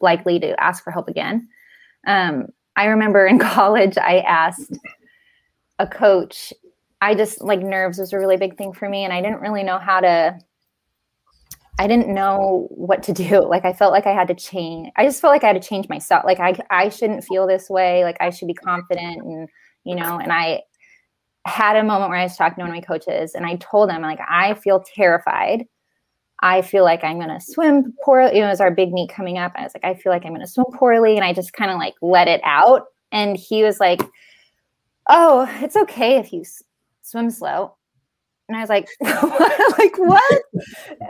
[0.01, 1.47] likely to ask for help again
[2.07, 4.79] um, i remember in college i asked
[5.79, 6.53] a coach
[7.01, 9.62] i just like nerves was a really big thing for me and i didn't really
[9.62, 10.37] know how to
[11.79, 15.05] i didn't know what to do like i felt like i had to change i
[15.05, 18.05] just felt like i had to change myself like i, I shouldn't feel this way
[18.05, 19.49] like i should be confident and
[19.85, 20.62] you know and i
[21.49, 23.91] had a moment where I was talking to one of my coaches and I told
[23.91, 25.64] him, like, I feel terrified.
[26.41, 28.37] I feel like I'm to swim poorly.
[28.37, 29.53] You know, it was our big meet coming up.
[29.57, 31.17] I was like, I feel like I'm to swim poorly.
[31.17, 32.85] And I just kind of like let it out.
[33.11, 34.01] And he was like,
[35.09, 36.45] Oh, it's okay if you
[37.03, 37.75] swim slow.
[38.48, 40.42] And I was like, like what?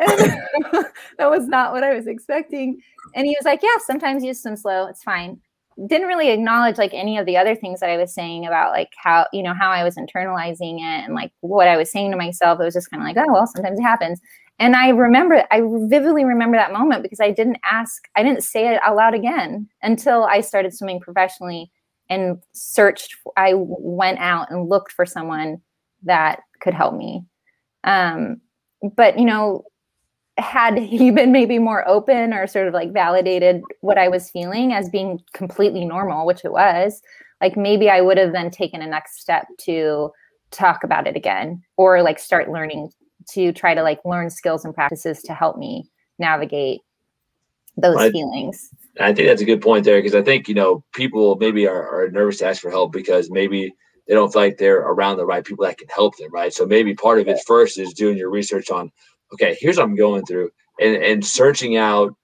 [1.18, 2.80] that was not what I was expecting.
[3.14, 4.86] And he was like, yeah, sometimes you swim slow.
[4.86, 5.40] It's fine
[5.86, 8.92] didn't really acknowledge like any of the other things that I was saying about like
[8.96, 12.16] how you know how I was internalizing it and like what I was saying to
[12.16, 12.58] myself.
[12.58, 14.20] It was just kind of like, oh well, sometimes it happens.
[14.58, 18.66] And I remember, I vividly remember that moment because I didn't ask, I didn't say
[18.66, 21.70] it out loud again until I started swimming professionally
[22.10, 23.14] and searched.
[23.36, 25.60] I went out and looked for someone
[26.02, 27.24] that could help me.
[27.84, 28.40] Um,
[28.96, 29.64] but you know,
[30.38, 34.72] had he been maybe more open or sort of like validated what I was feeling
[34.72, 37.00] as being completely normal, which it was,
[37.40, 40.10] like maybe I would have then taken a next step to
[40.50, 42.90] talk about it again or like start learning
[43.30, 45.84] to try to like learn skills and practices to help me
[46.18, 46.80] navigate
[47.76, 48.70] those I, feelings.
[48.98, 52.04] I think that's a good point there because I think, you know, people maybe are,
[52.04, 53.72] are nervous to ask for help because maybe
[54.08, 56.52] they don't feel like they're around the right people that can help them, right?
[56.52, 58.90] So maybe part of it first is doing your research on,
[59.34, 62.14] okay, here's what I'm going through and, and searching out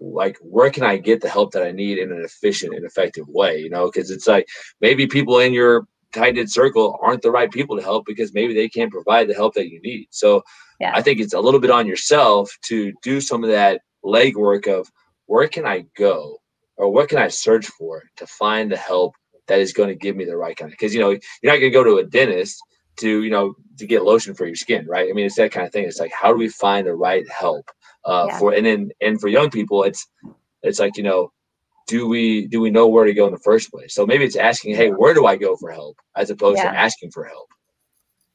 [0.00, 3.26] like where can I get the help that I need in an efficient and effective
[3.28, 4.46] way, you know, because it's like
[4.80, 8.54] maybe people in your tight knit circle aren't the right people to help because maybe
[8.54, 10.06] they can't provide the help that you need.
[10.10, 10.42] So
[10.80, 10.92] yeah.
[10.94, 14.88] I think it's a little bit on yourself to do some of that legwork of
[15.26, 16.38] where can I go
[16.76, 19.14] or what can I search for to find the help
[19.48, 21.58] that is going to give me the right kind of because you know you're not
[21.58, 22.60] going to go to a dentist
[22.96, 25.66] to you know to get lotion for your skin right i mean it's that kind
[25.66, 27.70] of thing it's like how do we find the right help
[28.04, 28.38] uh, yeah.
[28.38, 30.06] for and then and for young people it's
[30.62, 31.30] it's like you know
[31.88, 33.94] do we do we know where to go in the first place?
[33.94, 36.70] So maybe it's asking, hey, where do I go for help, as opposed yeah.
[36.70, 37.48] to asking for help.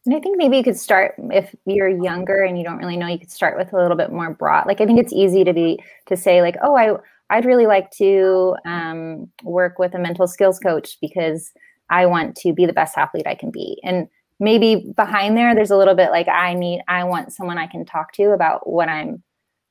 [0.06, 3.08] And I think maybe you could start if you're younger and you don't really know,
[3.08, 4.66] you could start with a little bit more broad.
[4.68, 6.98] Like I think it's easy to be to say like, oh, I
[7.30, 11.52] I'd really like to um, work with a mental skills coach because
[11.90, 13.80] I want to be the best athlete I can be.
[13.84, 14.08] And
[14.40, 17.86] maybe behind there, there's a little bit like I need, I want someone I can
[17.86, 19.24] talk to about what I'm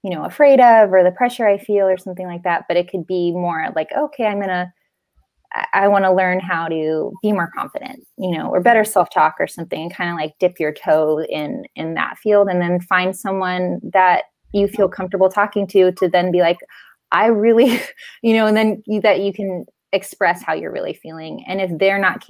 [0.03, 2.91] you know afraid of or the pressure i feel or something like that but it
[2.91, 4.73] could be more like okay i'm gonna
[5.73, 9.47] i want to learn how to be more confident you know or better self-talk or
[9.47, 13.17] something and kind of like dip your toe in in that field and then find
[13.17, 16.59] someone that you feel comfortable talking to to then be like
[17.13, 17.81] i really
[18.23, 21.71] you know and then you, that you can express how you're really feeling and if
[21.79, 22.25] they're not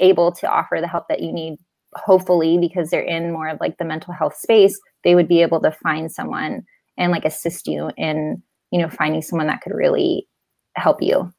[0.00, 1.58] able to offer the help that you need
[1.94, 5.60] hopefully because they're in more of like the mental health space they would be able
[5.60, 6.64] to find someone
[6.96, 10.26] and like assist you in you know finding someone that could really
[10.74, 11.30] help you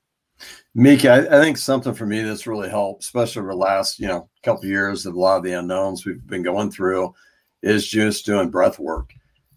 [0.78, 4.08] Micha, I, I, think something for me that's really helped, especially over the last, you
[4.08, 7.14] know, couple of years of a lot of the unknowns we've been going through,
[7.62, 9.14] is just doing breath work.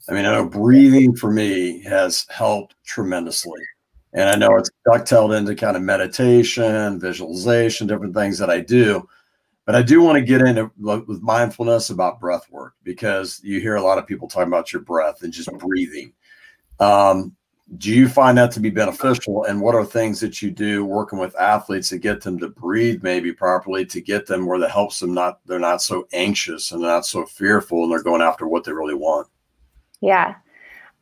[0.08, 3.60] I mean, I know breathing for me has helped tremendously.
[4.12, 9.06] And I know it's ducktailed into kind of meditation, visualization, different things that I do.
[9.66, 13.74] But I do want to get into with mindfulness about breath work because you hear
[13.74, 16.12] a lot of people talking about your breath and just breathing.
[16.78, 17.34] Um,
[17.78, 19.44] do you find that to be beneficial?
[19.44, 23.02] And what are things that you do working with athletes to get them to breathe
[23.02, 26.82] maybe properly to get them where that helps them not they're not so anxious and
[26.82, 29.26] not so fearful and they're going after what they really want?
[30.00, 30.34] Yeah.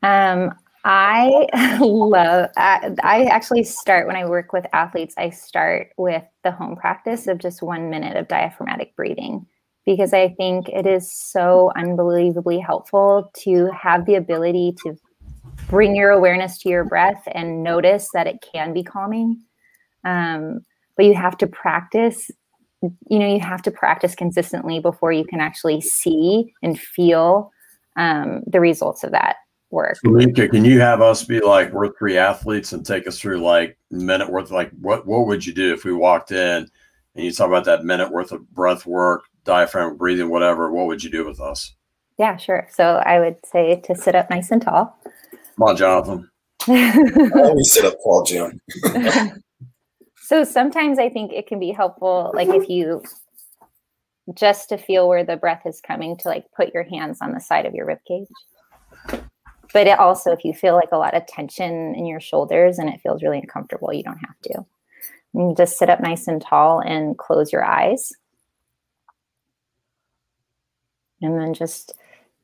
[0.03, 0.53] Um,
[0.85, 1.47] I
[1.81, 6.77] love, I, I, actually start when I work with athletes, I start with the home
[6.77, 9.47] practice of just one minute of diaphragmatic breathing
[9.87, 14.95] because I think it is so unbelievably helpful to have the ability to
[15.69, 19.41] bring your awareness to your breath and notice that it can be calming.
[20.05, 20.61] Um,
[20.97, 22.31] but you have to practice,
[22.83, 27.51] you know, you have to practice consistently before you can actually see and feel
[27.97, 29.37] um, the results of that
[29.71, 29.99] work.
[30.05, 33.77] Micha, can you have us be like we're three athletes and take us through like
[33.91, 34.51] minute worth?
[34.51, 36.69] Like what what would you do if we walked in
[37.15, 40.73] and you talk about that minute worth of breath work, diaphragm breathing, whatever?
[40.73, 41.75] What would you do with us?
[42.19, 42.69] Yeah, sure.
[42.73, 44.97] So I would say to sit up nice and tall.
[45.57, 46.31] Come on, Jonathan.
[46.69, 48.61] always sit up tall, Jim.
[50.23, 53.03] so sometimes I think it can be helpful, like if you
[54.33, 57.41] just to feel where the breath is coming, to like put your hands on the
[57.41, 58.29] side of your rib cage.
[59.73, 62.89] But it also if you feel like a lot of tension in your shoulders and
[62.89, 64.65] it feels really uncomfortable you don't have to.
[65.35, 68.13] You just sit up nice and tall and close your eyes.
[71.21, 71.93] And then just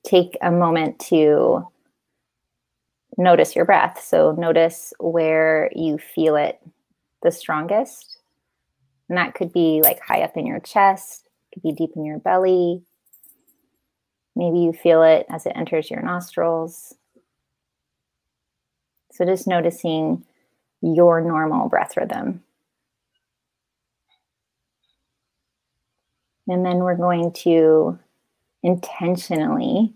[0.03, 1.67] take a moment to
[3.17, 4.03] notice your breath.
[4.03, 6.59] So notice where you feel it
[7.23, 8.19] the strongest.
[9.09, 12.19] And that could be like high up in your chest could be deep in your
[12.19, 12.83] belly
[14.37, 16.95] maybe you feel it as it enters your nostrils
[19.13, 20.25] so just noticing
[20.83, 22.43] your normal breath rhythm.
[26.49, 27.99] And then we're going to
[28.63, 29.93] intentionally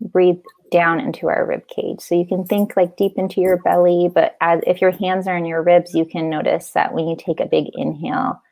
[0.00, 2.00] breathe down into our rib cage.
[2.00, 5.36] So you can think like deep into your belly, but as if your hands are
[5.36, 8.42] in your ribs, you can notice that when you take a big inhale,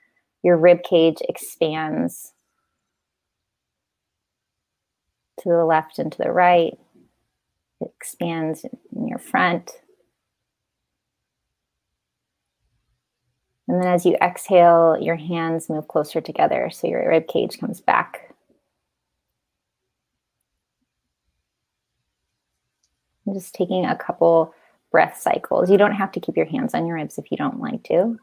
[0.44, 2.32] your rib cage expands
[5.40, 6.78] to the left and to the right.
[7.80, 8.64] It expands
[8.94, 9.72] in your front.
[13.66, 17.80] And then as you exhale, your hands move closer together so your rib cage comes
[17.80, 18.34] back.
[23.26, 24.54] I'm just taking a couple
[24.92, 25.70] breath cycles.
[25.70, 28.18] You don't have to keep your hands on your ribs if you don't like to.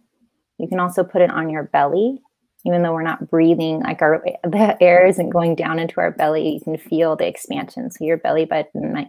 [0.62, 2.22] You can also put it on your belly
[2.66, 6.50] even though we're not breathing, like our the air isn't going down into our belly,
[6.50, 7.90] you can feel the expansion.
[7.90, 9.08] So your belly button like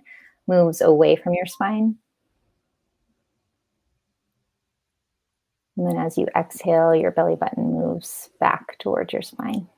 [0.48, 1.96] moves away from your spine.
[5.76, 9.68] And then as you exhale, your belly button moves back towards your spine.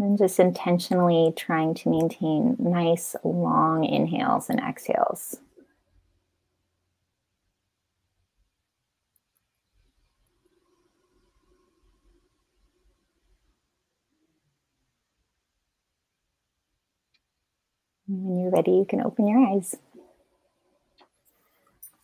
[0.00, 5.40] And just intentionally trying to maintain nice long inhales and exhales.
[18.06, 19.74] when you're ready, you can open your eyes.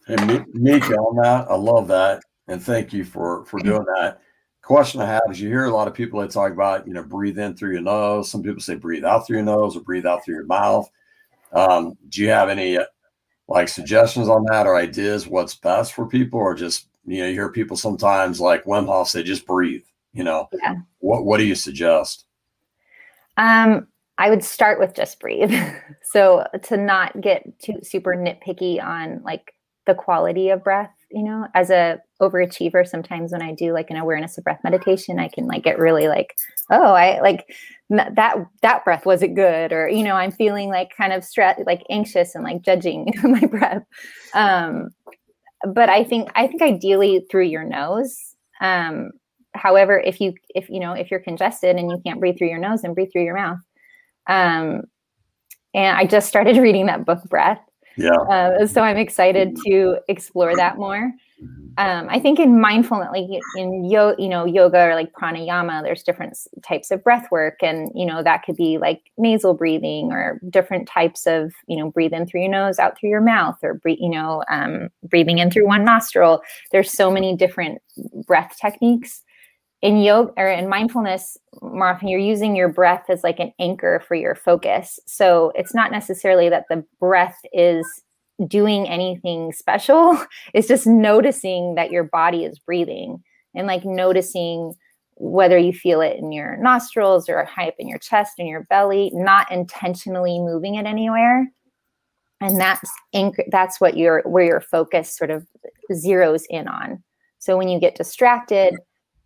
[0.07, 4.21] Hey, Micha, on that, I love that, and thank you for for doing that
[4.65, 7.03] question I have is you hear a lot of people that talk about, you know,
[7.03, 8.31] breathe in through your nose.
[8.31, 10.91] Some people say breathe out through your nose or breathe out through your mouth.
[11.53, 12.85] Um, do you have any uh,
[13.47, 17.35] like suggestions on that or ideas what's best for people or just, you know, you
[17.35, 19.85] hear people sometimes like Wim Hof say, just breathe,
[20.15, 20.77] you know, yeah.
[20.99, 22.25] what, what do you suggest?
[23.37, 25.53] Um, I would start with just breathe.
[26.03, 29.53] so to not get too super nitpicky on like
[29.87, 33.97] the quality of breath you know as a overachiever sometimes when i do like an
[33.97, 36.37] awareness of breath meditation i can like get really like
[36.71, 37.47] oh i like
[37.91, 41.83] that that breath wasn't good or you know i'm feeling like kind of stress like
[41.91, 43.83] anxious and like judging my breath.
[44.33, 44.89] Um
[45.73, 48.35] but i think i think ideally through your nose.
[48.61, 49.11] Um
[49.55, 52.59] however if you if you know if you're congested and you can't breathe through your
[52.59, 53.59] nose and breathe through your mouth.
[54.29, 54.83] Um
[55.75, 57.61] and i just started reading that book breath
[57.97, 58.15] yeah.
[58.15, 61.13] Uh, so I'm excited to explore that more.
[61.77, 66.05] Um, I think in mindfulness, like in yo, you know, yoga or like pranayama, there's
[66.05, 70.41] different types of breath work, and you know that could be like nasal breathing or
[70.51, 73.75] different types of you know breathe in through your nose, out through your mouth, or
[73.75, 76.43] breathe, you know, um, breathing in through one nostril.
[76.71, 77.83] There's so many different
[78.25, 79.24] breath techniques
[79.85, 84.03] in yoga or in mindfulness more often you're using your breath as like an anchor
[84.09, 84.99] for your focus.
[85.07, 87.87] So it's not necessarily that the breath is
[88.49, 90.18] doing anything special.
[90.55, 93.22] It's just noticing that your body is breathing
[93.55, 94.72] and like noticing
[95.16, 98.64] whether you feel it in your nostrils or high up in your chest and your
[98.70, 101.47] belly not intentionally moving it anywhere.
[102.41, 105.47] And that's anchor that's what your where your focus sort of
[105.93, 107.05] zeroes in on.
[107.39, 108.76] So when you get distracted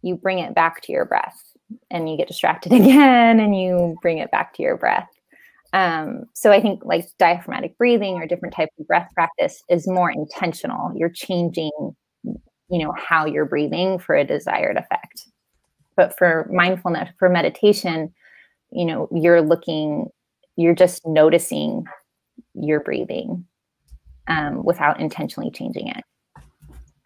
[0.02, 1.42] you bring it back to your breath
[1.90, 5.08] and you get distracted again and you bring it back to your breath.
[5.72, 10.10] Um, so I think like diaphragmatic breathing or different type of breath practice is more
[10.10, 10.92] intentional.
[10.96, 11.70] You're changing,
[12.24, 15.28] you know, how you're breathing for a desired effect.
[15.94, 18.14] But for mindfulness, for meditation,
[18.70, 20.06] you know, you're looking,
[20.56, 21.84] you're just noticing
[22.54, 23.44] your breathing
[24.28, 26.04] um, without intentionally changing it.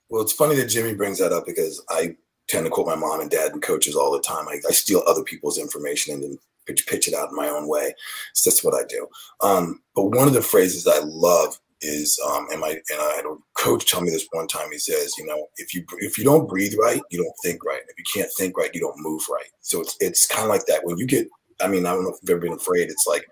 [0.09, 2.17] Well, it's funny that Jimmy brings that up because I
[2.53, 4.47] tend to quote my mom and dad and coaches all the time.
[4.49, 7.67] I, I steal other people's information and then pitch, pitch, it out in my own
[7.67, 7.95] way.
[8.35, 9.09] So that's what I do.
[9.41, 13.25] Um, but one of the phrases I love is, um, and my and I had
[13.25, 14.71] a coach tell me this one time.
[14.71, 17.81] He says, you know, if you if you don't breathe right, you don't think right.
[17.89, 19.51] If you can't think right, you don't move right.
[19.61, 20.85] So it's it's kind of like that.
[20.85, 21.27] When you get,
[21.61, 22.91] I mean, I don't know if you've ever been afraid.
[22.91, 23.27] It's like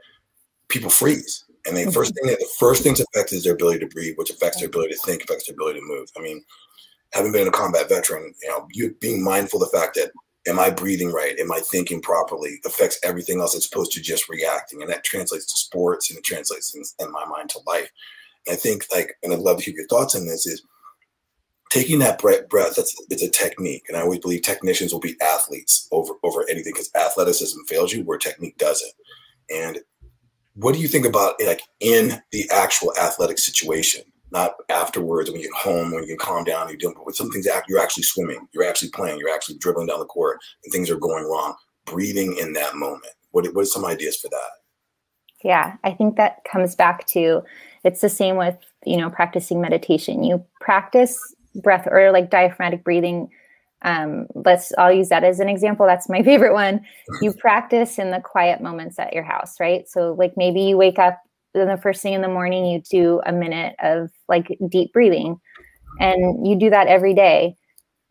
[0.68, 1.44] people freeze.
[1.66, 4.30] And the first thing that the first things affect is their ability to breathe, which
[4.30, 6.08] affects their ability to think, affects their ability to move.
[6.16, 6.42] I mean,
[7.12, 10.12] having been a combat veteran, you know, you being mindful of the fact that
[10.46, 11.38] am I breathing right?
[11.38, 12.60] Am I thinking properly?
[12.64, 14.82] Affects everything else as opposed to just reacting.
[14.82, 17.90] And that translates to sports and it translates in, in my mind to life.
[18.46, 20.62] And I think like, and I'd love to hear your thoughts on this is
[21.70, 23.84] taking that breath, breath that's it's a technique.
[23.88, 28.02] And I always believe technicians will be athletes over, over anything because athleticism fails you
[28.04, 28.92] where technique doesn't.
[29.50, 29.80] And
[30.54, 34.02] what do you think about like in the actual athletic situation?
[34.32, 37.16] Not afterwards when you get home when you can calm down you're doing but with
[37.16, 40.72] some things you're actually swimming you're actually playing you're actually dribbling down the court and
[40.72, 41.54] things are going wrong
[41.90, 43.12] breathing in that moment.
[43.32, 44.50] What, what are some ideas for that?
[45.42, 47.42] Yeah i think that comes back to
[47.82, 50.22] it's the same with you know practicing meditation.
[50.22, 51.18] You practice
[51.54, 53.30] breath or like diaphragmatic breathing
[53.82, 56.84] um, let's i'll use that as an example that's my favorite one.
[57.22, 59.88] You practice in the quiet moments at your house right?
[59.88, 61.18] So like maybe you wake up
[61.54, 65.36] then the first thing in the morning you do a minute of like deep breathing.
[65.98, 67.56] And you do that every day.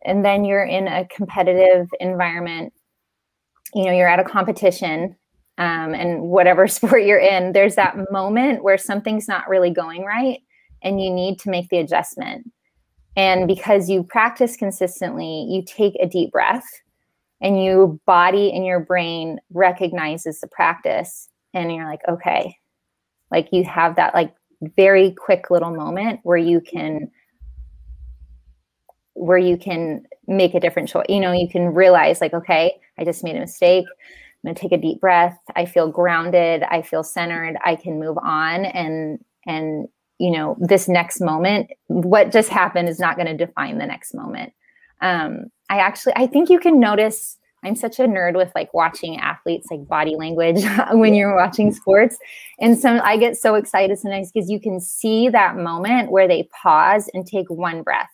[0.04, 2.72] And then you're in a competitive environment.
[3.74, 5.16] You know you're at a competition
[5.58, 10.40] um, and whatever sport you're in there's that moment where something's not really going right
[10.82, 12.50] and you need to make the adjustment.
[13.16, 16.66] And because you practice consistently you take a deep breath
[17.40, 22.56] and your body and your brain recognizes the practice and you're like okay
[23.30, 24.34] like you have that like
[24.76, 27.10] very quick little moment where you can
[29.14, 31.06] where you can make a different choice.
[31.08, 33.84] You know, you can realize like, okay, I just made a mistake.
[33.88, 35.38] I'm going to take a deep breath.
[35.54, 36.62] I feel grounded.
[36.62, 37.56] I feel centered.
[37.64, 43.00] I can move on and and you know, this next moment, what just happened is
[43.00, 44.52] not going to define the next moment.
[45.00, 49.18] Um, I actually I think you can notice I'm such a nerd with like watching
[49.18, 52.16] athletes like body language when you're watching sports.
[52.58, 56.48] And so I get so excited sometimes because you can see that moment where they
[56.62, 58.08] pause and take one breath.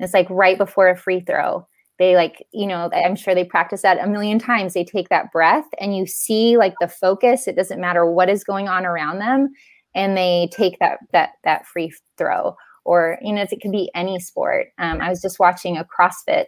[0.00, 1.66] It's like right before a free throw.
[1.98, 4.74] They like, you know, I'm sure they practice that a million times.
[4.74, 7.46] They take that breath and you see like the focus.
[7.46, 9.50] It doesn't matter what is going on around them.
[9.94, 12.56] And they take that that that free throw.
[12.84, 14.66] Or, you know, it could be any sport.
[14.78, 16.46] Um, I was just watching a CrossFit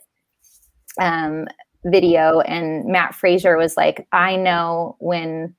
[1.00, 1.46] um,
[1.86, 5.54] video and Mat Fraser was like, I know when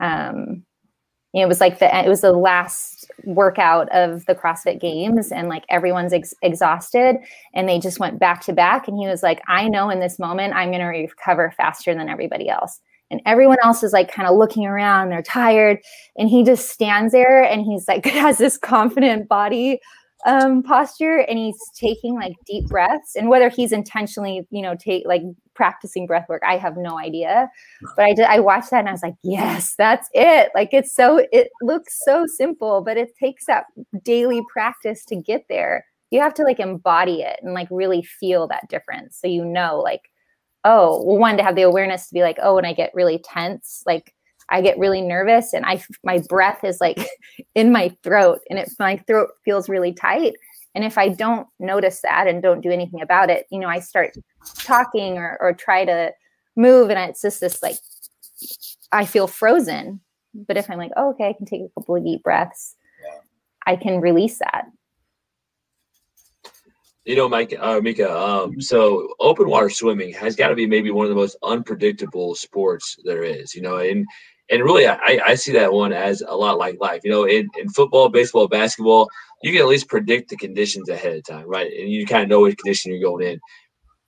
[0.00, 0.62] um
[1.42, 5.64] it was like the it was the last workout of the CrossFit games and like
[5.68, 7.16] everyone's ex- exhausted
[7.54, 8.88] and they just went back to back.
[8.88, 12.48] And he was like I know in this moment I'm to recover faster than everybody
[12.48, 12.80] else.
[13.10, 15.78] And everyone else is like kind of looking around they're tired
[16.16, 19.80] and he just stands there and he's like has this confident body
[20.24, 25.04] um, posture and he's taking like deep breaths and whether he's intentionally you know take
[25.06, 25.22] like
[25.54, 27.48] practicing breath work i have no idea.
[27.96, 30.50] But i did i watched that and i was like yes that's it.
[30.54, 33.64] Like it's so it looks so simple but it takes that
[34.02, 35.84] daily practice to get there.
[36.10, 39.80] You have to like embody it and like really feel that difference so you know
[39.80, 40.02] like
[40.64, 43.18] oh well one to have the awareness to be like oh when i get really
[43.18, 44.12] tense like
[44.48, 47.06] I get really nervous and I my breath is like
[47.54, 50.34] in my throat and it my throat feels really tight.
[50.74, 53.80] And if I don't notice that and don't do anything about it, you know, I
[53.80, 54.14] start
[54.58, 56.12] talking or, or try to
[56.54, 57.76] move and it's just this like
[58.92, 60.00] I feel frozen.
[60.34, 62.76] But if I'm like, oh, okay, I can take a couple of deep breaths,
[63.66, 64.66] I can release that.
[67.04, 68.10] You know, Mike, uh, Micha.
[68.10, 72.34] Um, so open water swimming has got to be maybe one of the most unpredictable
[72.34, 73.54] sports there is.
[73.54, 74.04] You know, and
[74.50, 77.00] and really, I, I see that one as a lot like life.
[77.04, 79.08] You know, in, in football, baseball, basketball,
[79.42, 81.70] you can at least predict the conditions ahead of time, right?
[81.72, 83.40] And you kind of know what condition you're going in.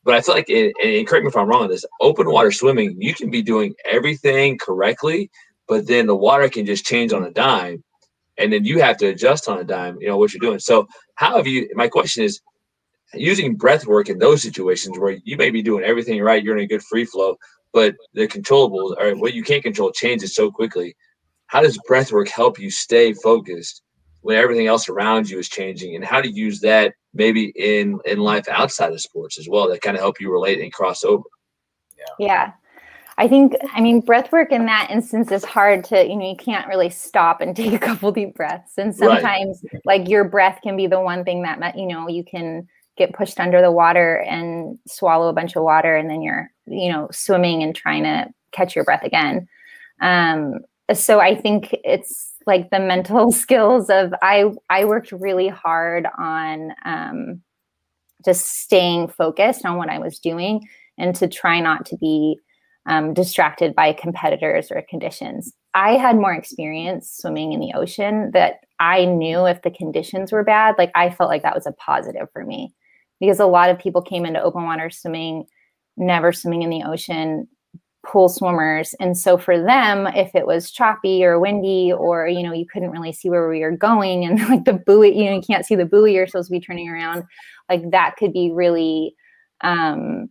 [0.05, 2.97] But I feel like, and correct me if I'm wrong on this, open water swimming,
[3.01, 5.31] you can be doing everything correctly,
[5.67, 7.83] but then the water can just change on a dime,
[8.39, 9.99] and then you have to adjust on a dime.
[10.01, 10.61] You know what you're doing.
[10.61, 10.87] So,
[11.17, 11.69] how have you?
[11.75, 12.41] My question is,
[13.13, 16.65] using breath work in those situations where you may be doing everything right, you're in
[16.65, 17.37] a good free flow
[17.73, 20.97] but the controllables or what you can't control changes so quickly.
[21.47, 23.83] How does breath work help you stay focused
[24.21, 25.95] when everything else around you is changing?
[25.95, 29.81] And how to use that maybe in in life outside of sports as well that
[29.81, 31.25] kind of help you relate and cross over?
[31.97, 32.27] Yeah.
[32.27, 32.53] Yeah.
[33.19, 36.37] I think, I mean, breath work in that instance is hard to, you know, you
[36.37, 38.79] can't really stop and take a couple deep breaths.
[38.79, 39.83] And sometimes, right.
[39.85, 42.69] like, your breath can be the one thing that, you know, you can
[42.99, 46.93] get pushed under the water and swallow a bunch of water and then you're you
[46.93, 49.49] know swimming and trying to catch your breath again.
[50.01, 50.61] Um,
[50.95, 56.73] so i think it's like the mental skills of i i worked really hard on
[56.85, 57.41] um,
[58.25, 62.39] just staying focused on what i was doing and to try not to be
[62.87, 65.53] um, distracted by competitors or conditions.
[65.75, 70.45] I had more experience swimming in the ocean that i knew if the conditions were
[70.45, 72.73] bad like i felt like that was a positive for me
[73.21, 75.47] because a lot of people came into open water swimming
[75.99, 77.49] never swimming in the ocean
[78.07, 78.95] pool swimmers.
[79.01, 82.91] And so for them if it was choppy or windy or you know you couldn't
[82.91, 85.75] really see where we were going and like the buoy you know you can't see
[85.75, 87.25] the buoy you're supposed to be turning around
[87.69, 89.15] like that could be really
[89.63, 90.31] um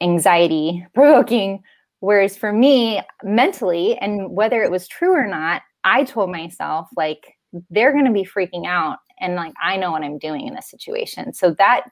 [0.00, 1.62] anxiety provoking.
[2.00, 7.34] Whereas for me mentally and whether it was true or not i told myself like
[7.70, 10.70] they're going to be freaking out and like i know what i'm doing in this
[10.70, 11.32] situation.
[11.32, 11.86] So that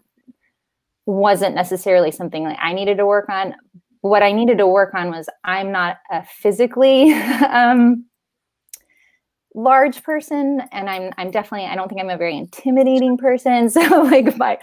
[1.07, 3.55] wasn't necessarily something that I needed to work on.
[4.01, 7.13] What I needed to work on was I'm not a physically
[7.49, 8.05] um,
[9.55, 13.71] large person, and I'm I'm definitely I don't think I'm a very intimidating person.
[13.71, 14.59] So like my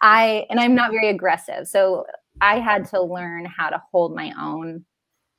[0.00, 1.66] I and I'm not very aggressive.
[1.66, 2.04] So
[2.40, 4.84] I had to learn how to hold my own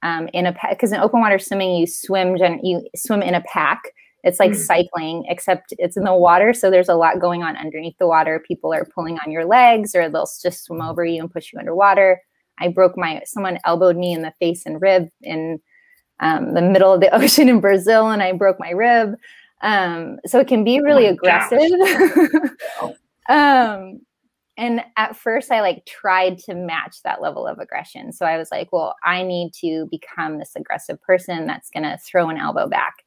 [0.04, 3.82] um, in a because in open water swimming you swim you swim in a pack
[4.24, 4.58] it's like mm.
[4.58, 6.54] cycling, except it's in the water.
[6.54, 8.44] So there's a lot going on underneath the water.
[8.46, 11.60] People are pulling on your legs or they'll just swim over you and push you
[11.60, 12.22] underwater.
[12.60, 15.62] I broke my, someone elbowed me in the face and rib in
[16.20, 19.16] um, the middle of the ocean in Brazil and I broke my rib.
[19.62, 21.62] Um, so it can be really oh aggressive.
[23.30, 24.02] um,
[24.58, 28.12] and at first I like tried to match that level of aggression.
[28.12, 31.98] So I was like, well, I need to become this aggressive person that's going to
[31.98, 33.06] throw an elbow back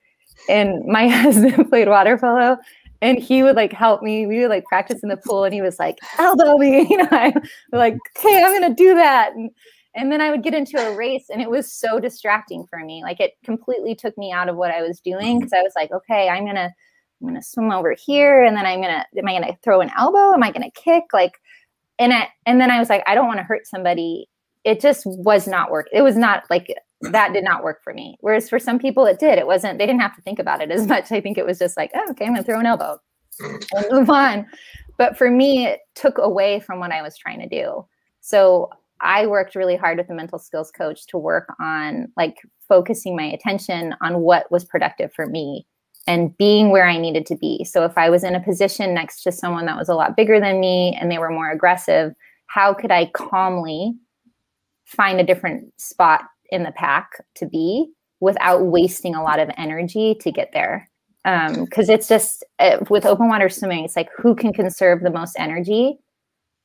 [0.48, 2.58] and my husband played water polo
[3.02, 4.26] and he would like help me.
[4.26, 6.86] We would like practice in the pool and he was like, elbow me.
[6.90, 7.34] You know, I'm
[7.72, 9.32] like, okay, I'm gonna do that.
[9.34, 9.50] And
[9.94, 13.02] and then I would get into a race and it was so distracting for me.
[13.02, 15.90] Like it completely took me out of what I was doing because I was like,
[15.92, 16.72] okay, I'm gonna
[17.20, 20.32] I'm gonna swim over here and then I'm gonna am I gonna throw an elbow?
[20.32, 21.04] Am I gonna kick?
[21.12, 21.40] Like
[21.98, 24.28] and I and then I was like, I don't want to hurt somebody.
[24.64, 25.88] It just was not work.
[25.92, 26.72] It was not like
[27.10, 28.16] that did not work for me.
[28.20, 29.38] Whereas for some people it did.
[29.38, 31.10] It wasn't, they didn't have to think about it as much.
[31.12, 32.98] I think it was just like, oh, okay, I'm gonna throw an elbow
[33.40, 34.46] and move on.
[34.98, 37.86] But for me, it took away from what I was trying to do.
[38.20, 42.36] So I worked really hard with a mental skills coach to work on like
[42.68, 45.66] focusing my attention on what was productive for me
[46.06, 47.64] and being where I needed to be.
[47.64, 50.40] So if I was in a position next to someone that was a lot bigger
[50.40, 52.12] than me and they were more aggressive,
[52.46, 53.94] how could I calmly
[54.84, 56.22] find a different spot
[56.52, 57.90] in the pack to be
[58.20, 60.88] without wasting a lot of energy to get there?
[61.24, 65.10] Because um, it's just uh, with open water swimming, it's like who can conserve the
[65.10, 65.98] most energy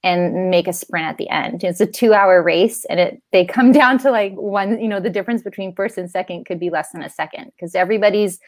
[0.04, 1.64] and make a sprint at the end.
[1.64, 5.00] It's a two hour race and it they come down to like one, you know,
[5.00, 8.40] the difference between first and second could be less than a second because everybody's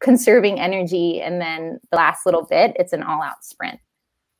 [0.00, 3.80] conserving energy and then the last little bit, it's an all out sprint.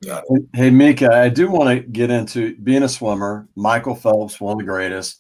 [0.03, 0.21] Yeah.
[0.53, 3.49] Hey, Micha, I do want to get into being a swimmer.
[3.57, 5.19] Michael Phelps, one of the greatest,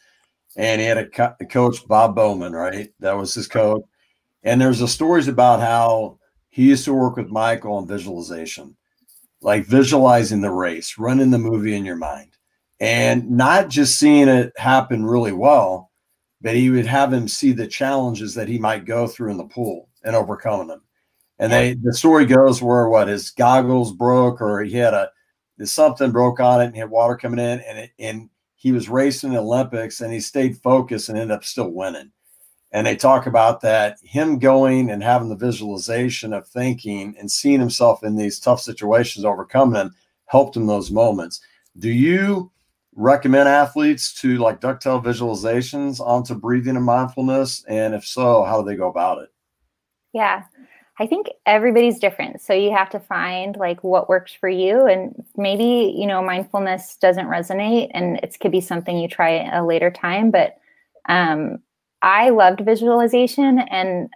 [0.56, 2.92] and he had a, co- coach, Bob Bowman, right?
[3.00, 3.82] That was his coach.
[4.42, 8.76] And there's a stories about how he used to work with Michael on visualization
[9.46, 12.32] like visualizing the race, running the movie in your mind,
[12.80, 15.90] and not just seeing it happen really well,
[16.40, 19.44] but he would have him see the challenges that he might go through in the
[19.44, 20.82] pool and overcoming them.
[21.38, 25.10] And they the story goes where what his goggles broke or he had a
[25.64, 28.88] something broke on it and he had water coming in and it, and he was
[28.88, 32.10] racing the Olympics and he stayed focused and ended up still winning.
[32.72, 37.60] And they talk about that him going and having the visualization of thinking and seeing
[37.60, 39.94] himself in these tough situations overcoming them
[40.26, 41.40] helped him those moments.
[41.78, 42.50] Do you
[42.94, 47.64] recommend athletes to like ducktail visualizations onto breathing and mindfulness?
[47.68, 49.28] And if so how do they go about it?
[50.12, 50.42] Yeah
[50.98, 55.24] i think everybody's different so you have to find like what works for you and
[55.36, 59.64] maybe you know mindfulness doesn't resonate and it could be something you try at a
[59.64, 60.56] later time but
[61.08, 61.58] um,
[62.02, 64.08] I loved visualization and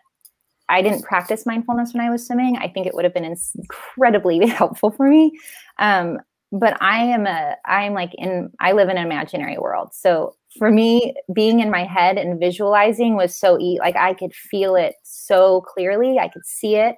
[0.69, 2.57] I didn't practice mindfulness when I was swimming.
[2.57, 5.33] I think it would have been incredibly helpful for me.
[5.79, 6.19] Um,
[6.53, 9.93] but I am a, I'm like in, I live in an imaginary world.
[9.93, 14.35] So for me, being in my head and visualizing was so e- like I could
[14.35, 16.19] feel it so clearly.
[16.19, 16.97] I could see it.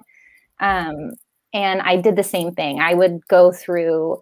[0.59, 1.11] Um,
[1.53, 2.79] and I did the same thing.
[2.79, 4.17] I would go through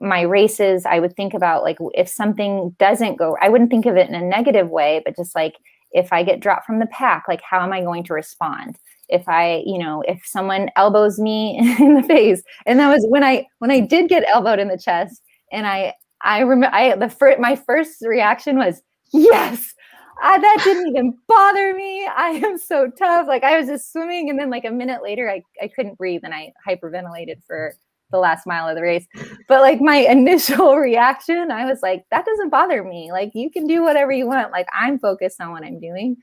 [0.00, 0.84] my races.
[0.84, 4.14] I would think about like if something doesn't go, I wouldn't think of it in
[4.14, 5.54] a negative way, but just like
[5.92, 8.78] if I get dropped from the pack, like how am I going to respond?
[9.08, 13.22] If I, you know, if someone elbows me in the face, and that was when
[13.22, 15.22] I when I did get elbowed in the chest,
[15.52, 19.74] and I I remember I the my first reaction was yes.
[20.22, 22.06] I, that didn't even bother me.
[22.06, 23.26] I am so tough.
[23.26, 26.20] Like I was just swimming, and then like a minute later, I, I couldn't breathe,
[26.22, 27.74] and I hyperventilated for
[28.12, 29.06] the last mile of the race.
[29.48, 33.10] But like my initial reaction, I was like, that doesn't bother me.
[33.10, 34.52] Like you can do whatever you want.
[34.52, 36.16] Like I'm focused on what I'm doing.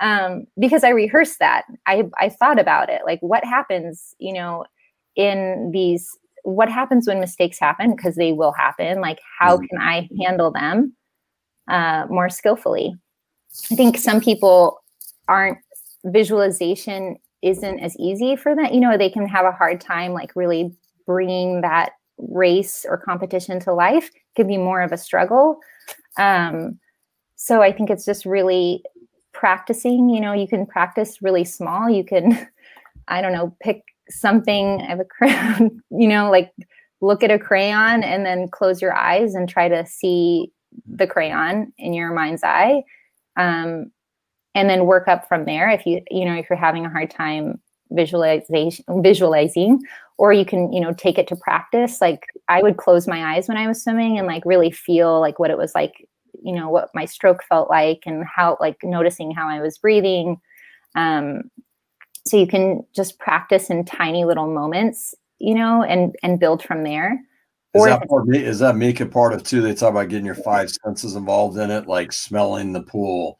[0.00, 1.64] Um, because I rehearsed that.
[1.86, 3.02] I I thought about it.
[3.04, 4.64] Like what happens, you know,
[5.16, 6.08] in these
[6.44, 9.66] what happens when mistakes happen because they will happen like how mm-hmm.
[9.66, 10.94] can i handle them
[11.68, 12.94] uh, more skillfully
[13.70, 14.80] i think some people
[15.28, 15.58] aren't
[16.04, 20.36] visualization isn't as easy for them you know they can have a hard time like
[20.36, 20.74] really
[21.06, 25.58] bringing that race or competition to life can be more of a struggle.
[26.18, 26.78] Um,
[27.36, 28.82] so I think it's just really
[29.32, 30.08] practicing.
[30.08, 31.88] You know, you can practice really small.
[31.88, 32.48] You can,
[33.08, 34.80] I don't know, pick something.
[34.80, 36.52] I have a crayon, you know, like
[37.00, 40.52] look at a crayon and then close your eyes and try to see
[40.86, 42.82] the crayon in your mind's eye.
[43.36, 43.90] Um,
[44.54, 47.10] and then work up from there if you you know if you're having a hard
[47.10, 49.80] time visualization visualizing
[50.16, 53.48] or you can you know take it to practice like i would close my eyes
[53.48, 56.08] when i was swimming and like really feel like what it was like
[56.42, 60.40] you know what my stroke felt like and how like noticing how i was breathing
[60.96, 61.42] um
[62.34, 66.82] so you can just practice in tiny little moments you know and and build from
[66.82, 67.20] there
[67.74, 70.34] is that, part, is that make a part of too they talk about getting your
[70.34, 73.38] five senses involved in it like smelling the pool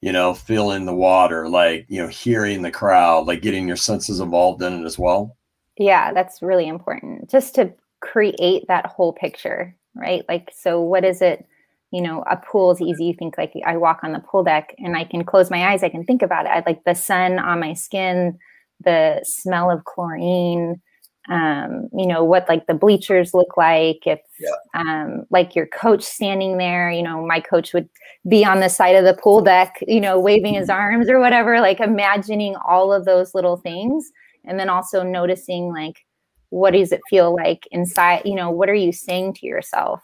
[0.00, 4.20] you know feeling the water like you know hearing the crowd like getting your senses
[4.20, 5.36] involved in it as well
[5.80, 7.30] yeah, that's really important.
[7.30, 10.24] Just to create that whole picture, right?
[10.28, 11.46] Like, so what is it
[11.90, 13.06] you know, a pool is easy.
[13.06, 15.82] You think like I walk on the pool deck and I can close my eyes,
[15.82, 16.50] I can think about it.
[16.50, 18.38] I like the sun on my skin,
[18.84, 20.80] the smell of chlorine,
[21.28, 24.50] um, you know, what like the bleachers look like, if yeah.
[24.74, 27.88] um, like your coach standing there, you know, my coach would
[28.28, 30.80] be on the side of the pool deck, you know, waving his mm-hmm.
[30.80, 34.10] arms or whatever, like imagining all of those little things.
[34.44, 36.04] And then also noticing like,
[36.48, 38.22] what does it feel like inside?
[38.24, 40.00] You know, what are you saying to yourself?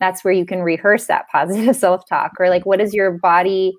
[0.00, 3.74] That's where you can rehearse that positive self talk or like, what does your body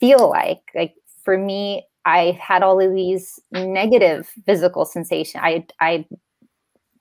[0.00, 0.60] feel like?
[0.74, 5.40] Like for me, I had all of these negative physical sensation.
[5.42, 6.06] I I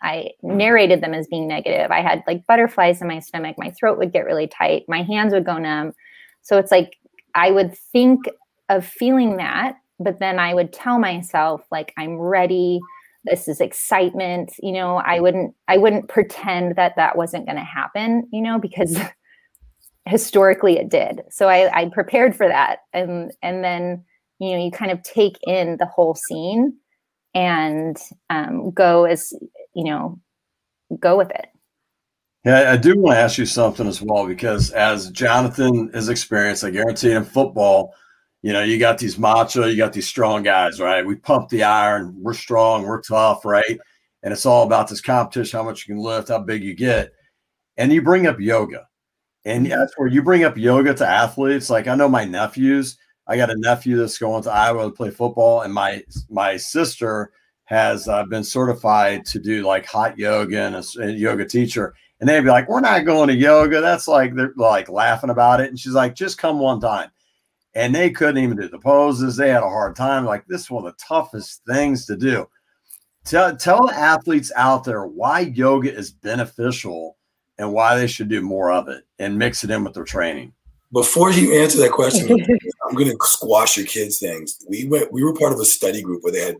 [0.01, 1.91] I narrated them as being negative.
[1.91, 3.55] I had like butterflies in my stomach.
[3.57, 4.83] My throat would get really tight.
[4.87, 5.93] My hands would go numb.
[6.41, 6.97] So it's like
[7.35, 8.25] I would think
[8.69, 12.79] of feeling that, but then I would tell myself like I'm ready.
[13.25, 14.53] This is excitement.
[14.61, 18.27] You know, I wouldn't I wouldn't pretend that that wasn't going to happen.
[18.31, 18.97] You know, because
[20.05, 21.21] historically it did.
[21.29, 24.03] So I, I prepared for that, and and then
[24.39, 26.73] you know you kind of take in the whole scene
[27.33, 27.97] and
[28.29, 29.33] um, go as
[29.75, 30.19] you know
[30.99, 31.47] go with it
[32.45, 36.63] yeah i do want to ask you something as well because as jonathan has experienced
[36.63, 37.95] i guarantee in football
[38.43, 41.63] you know you got these macho you got these strong guys right we pump the
[41.63, 43.79] iron we're strong we're tough right
[44.21, 47.11] and it's all about this competition how much you can lift how big you get
[47.77, 48.87] and you bring up yoga
[49.45, 53.37] and that's where you bring up yoga to athletes like i know my nephews I
[53.37, 57.31] got a nephew that's going to Iowa to play football, and my my sister
[57.65, 61.95] has uh, been certified to do like hot yoga and a, a, yoga teacher.
[62.19, 65.61] And they'd be like, "We're not going to yoga." That's like they're like laughing about
[65.61, 65.69] it.
[65.69, 67.09] And she's like, "Just come one time."
[67.75, 69.35] And they couldn't even do the poses.
[69.35, 70.25] They had a hard time.
[70.25, 72.47] Like this is one of the toughest things to do.
[73.25, 77.17] Tell tell athletes out there why yoga is beneficial
[77.57, 80.53] and why they should do more of it and mix it in with their training.
[80.91, 82.29] Before you answer that question,
[82.87, 84.59] I'm going to squash your kids' things.
[84.69, 85.11] We went.
[85.11, 86.57] We were part of a study group where they had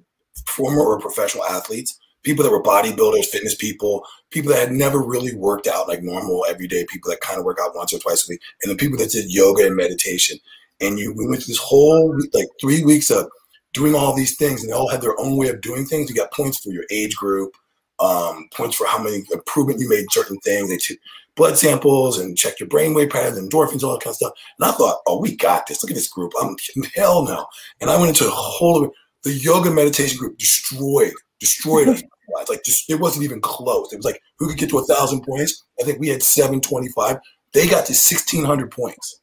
[0.47, 5.35] former or professional athletes, people that were bodybuilders, fitness people, people that had never really
[5.35, 8.31] worked out like normal everyday people that kind of work out once or twice a
[8.31, 10.37] week, and the people that did yoga and meditation.
[10.81, 13.27] And you, we went through this whole like three weeks of
[13.73, 16.09] doing all these things, and they all had their own way of doing things.
[16.09, 17.55] You got points for your age group,
[17.99, 20.69] um, points for how many improvement you made certain things.
[20.69, 20.97] They took
[21.35, 24.33] blood samples and checked your brainwave patterns, endorphins, all that kind of stuff.
[24.59, 25.83] And I thought, oh, we got this.
[25.83, 26.31] Look at this group.
[26.41, 26.55] I'm
[26.95, 27.45] hell no.
[27.81, 28.91] And I went into a whole
[29.23, 32.03] the yoga meditation group destroyed, destroyed us.
[32.49, 33.93] Like just it wasn't even close.
[33.93, 35.63] It was like who could get to a thousand points?
[35.79, 37.17] I think we had 725.
[37.53, 39.19] They got to sixteen hundred points.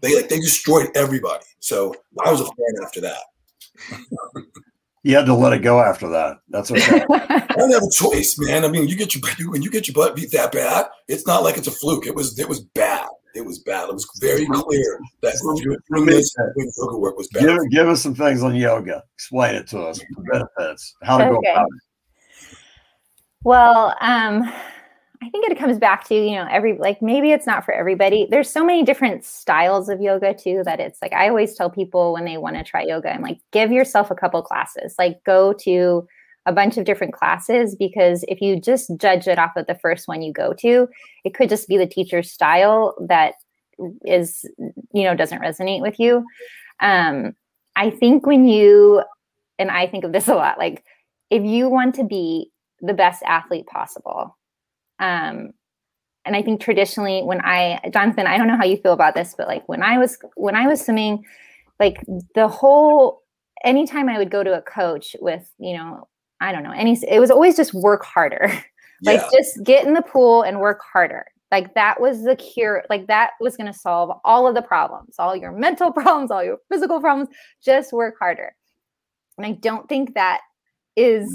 [0.00, 1.44] They like they destroyed everybody.
[1.60, 3.22] So I was a fan after that.
[5.02, 6.38] You had to let it go after that.
[6.48, 7.04] That's okay.
[7.10, 8.64] I don't have a choice, man.
[8.64, 11.42] I mean, you get your when you get your butt beat that bad, it's not
[11.42, 12.06] like it's a fluke.
[12.06, 13.06] It was it was bad.
[13.34, 13.88] It was bad.
[13.88, 15.34] It was very clear that
[15.94, 17.42] doing yoga work was bad.
[17.42, 19.02] Give, give, us some things on yoga.
[19.14, 20.00] Explain it to us.
[20.32, 20.94] Benefits.
[21.02, 21.32] How to okay.
[21.32, 22.58] go about it.
[23.44, 24.52] Well, um,
[25.22, 28.26] I think it comes back to, you know, every like maybe it's not for everybody.
[28.30, 32.12] There's so many different styles of yoga too that it's like I always tell people
[32.12, 34.94] when they want to try yoga, I'm like, give yourself a couple classes.
[34.98, 36.06] Like go to
[36.46, 40.08] a bunch of different classes because if you just judge it off of the first
[40.08, 40.88] one you go to,
[41.24, 43.34] it could just be the teacher's style that
[44.04, 44.44] is,
[44.92, 46.24] you know, doesn't resonate with you.
[46.80, 47.34] Um,
[47.76, 49.02] I think when you,
[49.58, 50.84] and I think of this a lot, like
[51.28, 52.50] if you want to be
[52.80, 54.37] the best athlete possible,
[54.98, 55.52] um,
[56.24, 59.34] and I think traditionally when I, Jonathan, I don't know how you feel about this,
[59.36, 61.24] but like when I was, when I was swimming,
[61.80, 63.22] like the whole,
[63.64, 66.06] anytime I would go to a coach with, you know,
[66.40, 68.52] I don't know, any, it was always just work harder.
[69.02, 69.38] like yeah.
[69.38, 71.24] just get in the pool and work harder.
[71.50, 72.84] Like that was the cure.
[72.90, 76.44] Like that was going to solve all of the problems, all your mental problems, all
[76.44, 77.28] your physical problems.
[77.64, 78.54] Just work harder.
[79.38, 80.40] And I don't think that
[80.96, 81.34] is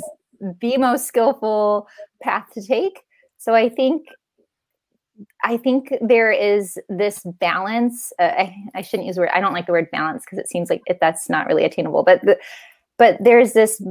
[0.62, 1.88] the most skillful
[2.22, 3.00] path to take.
[3.44, 4.08] So I think
[5.44, 8.14] I think there is this balance.
[8.18, 9.32] Uh, I, I, shouldn't use the word.
[9.34, 12.04] I don't like the word balance because it seems like it, that's not really attainable.
[12.04, 12.38] But the,
[12.98, 13.84] but there's this.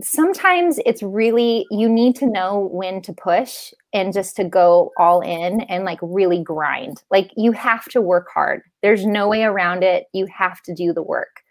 [0.00, 5.20] Sometimes it's really you need to know when to push and just to go all
[5.20, 7.02] in and like really grind.
[7.10, 8.62] Like you have to work hard.
[8.82, 10.06] There's no way around it.
[10.14, 11.42] You have to do the work.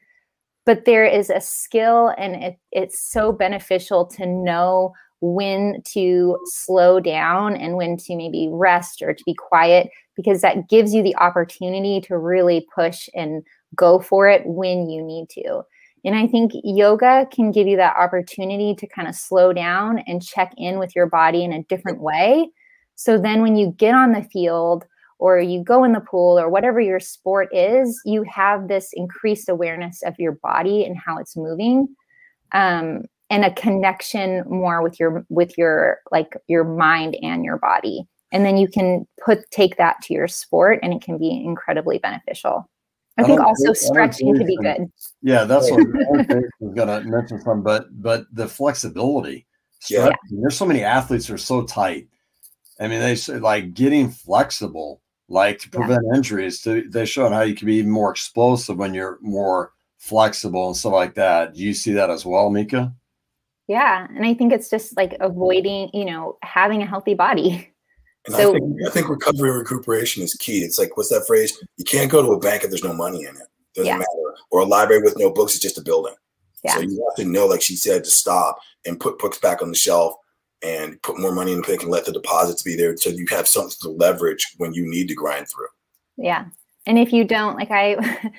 [0.65, 4.93] But there is a skill, and it, it's so beneficial to know
[5.23, 10.67] when to slow down and when to maybe rest or to be quiet because that
[10.67, 13.41] gives you the opportunity to really push and
[13.73, 15.61] go for it when you need to.
[16.03, 20.21] And I think yoga can give you that opportunity to kind of slow down and
[20.21, 22.49] check in with your body in a different way.
[22.95, 24.85] So then when you get on the field
[25.19, 29.47] or you go in the pool or whatever your sport is, you have this increased
[29.47, 31.87] awareness of your body and how it's moving.
[32.51, 33.03] Um,
[33.33, 38.07] and a connection more with your with your like your mind and your body.
[38.31, 41.97] And then you can put take that to your sport and it can be incredibly
[41.97, 42.69] beneficial.
[43.17, 44.87] I, I think also think, stretching could be good.
[45.23, 45.79] Yeah that's what
[46.31, 49.47] i was going to mention some but but the flexibility
[49.89, 50.11] yeah.
[50.29, 52.07] there's so many athletes are so tight.
[52.79, 56.17] I mean they say like getting flexible like to prevent yeah.
[56.17, 60.67] injuries to they show how you can be even more explosive when you're more flexible
[60.67, 61.55] and stuff like that.
[61.55, 62.93] Do you see that as well micha
[63.73, 64.07] yeah.
[64.15, 67.69] And I think it's just like avoiding, you know, having a healthy body.
[68.25, 70.59] And so, I think, I think recovery and recuperation is key.
[70.59, 71.61] It's like, what's that phrase?
[71.75, 73.47] You can't go to a bank if there's no money in it.
[73.75, 73.97] Doesn't yeah.
[73.97, 74.35] matter.
[74.49, 76.13] Or a library with no books is just a building.
[76.63, 76.75] Yeah.
[76.75, 79.67] So you have to know, like she said, to stop and put books back on
[79.67, 80.13] the shelf
[80.61, 83.25] and put more money in the bank and let the deposits be there so you
[83.29, 85.67] have something to leverage when you need to grind through.
[86.15, 86.45] Yeah
[86.85, 87.95] and if you don't like i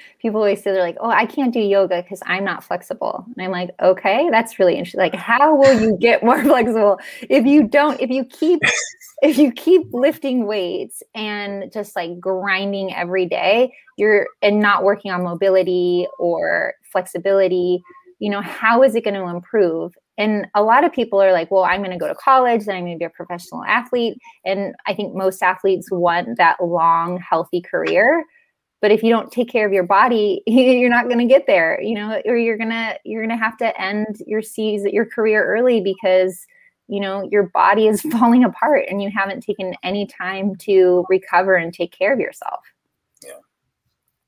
[0.20, 3.44] people always say they're like oh i can't do yoga because i'm not flexible and
[3.44, 7.66] i'm like okay that's really interesting like how will you get more flexible if you
[7.66, 8.60] don't if you keep
[9.22, 15.10] if you keep lifting weights and just like grinding every day you're and not working
[15.10, 17.82] on mobility or flexibility
[18.18, 21.50] you know how is it going to improve and a lot of people are like,
[21.50, 24.16] well, I'm going to go to college, then I'm going to be a professional athlete.
[24.44, 28.24] And I think most athletes want that long, healthy career.
[28.84, 31.80] But if you don't take care of your body, you're not going to get there,
[31.80, 35.06] you know, or you're going to, you're going to have to end your season, your
[35.06, 36.46] career early because,
[36.86, 41.54] you know, your body is falling apart and you haven't taken any time to recover
[41.54, 42.60] and take care of yourself.
[43.24, 43.38] Yeah.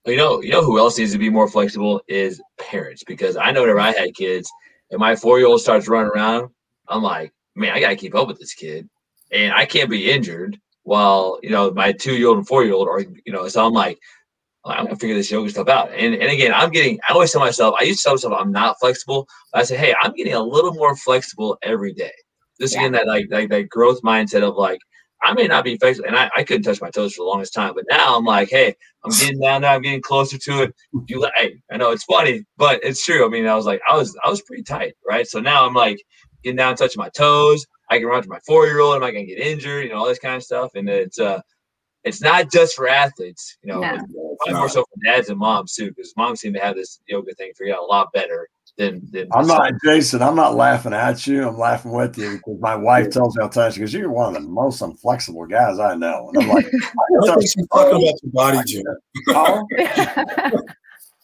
[0.06, 3.50] You know, you know who else needs to be more flexible is parents because I
[3.50, 4.50] know whenever I had kids,
[4.90, 6.48] and my four year old starts running around,
[6.88, 8.88] I'm like, man, I got to keep up with this kid.
[9.32, 12.72] And I can't be injured while, you know, my two year old and four year
[12.72, 13.98] old are, you know, so I'm like,
[14.66, 15.90] I'm to figure this yoga stuff out.
[15.92, 18.52] And, and again, I'm getting, I always tell myself, I used to tell myself I'm
[18.52, 19.28] not flexible.
[19.54, 22.12] I say, hey, I'm getting a little more flexible every day.
[22.60, 22.80] Just yeah.
[22.80, 24.80] again, that like, like that growth mindset of like,
[25.22, 27.54] I may not be flexible, and I, I couldn't touch my toes for the longest
[27.54, 30.74] time, but now I'm like, hey, I'm getting down there, I'm getting closer to it.
[31.08, 33.24] You, hey, I know it's funny, but it's true.
[33.24, 35.26] I mean, I was like, I was, I was pretty tight, right?
[35.26, 36.02] So now I'm like
[36.44, 37.66] getting down, touching my toes.
[37.90, 38.94] I can run to my four year old.
[38.94, 40.72] I'm not gonna get injured, you know, all this kind of stuff.
[40.74, 41.40] And it's, uh,
[42.06, 43.98] it's not just for athletes, you know, no.
[44.48, 47.50] more so for dads and moms too, because moms seem to have this yoga thing
[47.58, 48.48] figured out a lot better
[48.78, 50.22] than, than I'm not Jason.
[50.22, 51.48] I'm not laughing at you.
[51.48, 53.72] I'm laughing with you because my wife tells me all the time.
[53.72, 56.66] She goes, "You're one of the most inflexible guys I know." And I'm like,
[57.24, 58.84] "I think she's talking about your body, Jim."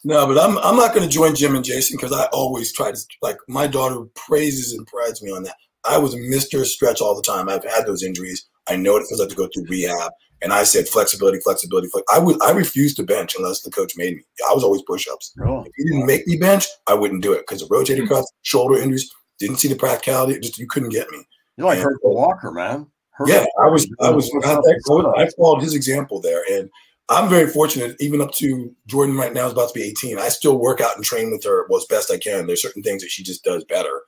[0.05, 2.91] no, but I'm I'm not going to join Jim and Jason because I always try
[2.91, 5.57] to like my daughter praises and prides me on that.
[5.85, 6.65] I was Mr.
[6.65, 7.49] Stretch all the time.
[7.49, 8.49] I've had those injuries.
[8.69, 10.13] I know what it feels like to go through rehab.
[10.43, 11.89] And I said flexibility, flexibility.
[11.89, 12.05] Flex.
[12.13, 14.23] I would I refused to bench unless the coach made me.
[14.49, 15.35] I was always push-ups.
[15.45, 15.63] Oh.
[15.63, 18.15] If he didn't make me bench, I wouldn't do it because of rotating mm-hmm.
[18.15, 19.13] cuts, shoulder injuries.
[19.39, 20.39] Didn't see the practicality.
[20.41, 21.19] Just you couldn't get me.
[21.57, 22.87] You're like Herschel Walker, man.
[23.27, 23.89] Yeah, I was.
[24.01, 24.31] I was.
[24.45, 26.71] I followed his example there, and
[27.09, 27.97] I'm very fortunate.
[28.01, 30.19] Even up to Jordan right now is about to be 18.
[30.19, 32.47] I still work out and train with her well as best I can.
[32.47, 34.03] There's certain things that she just does better.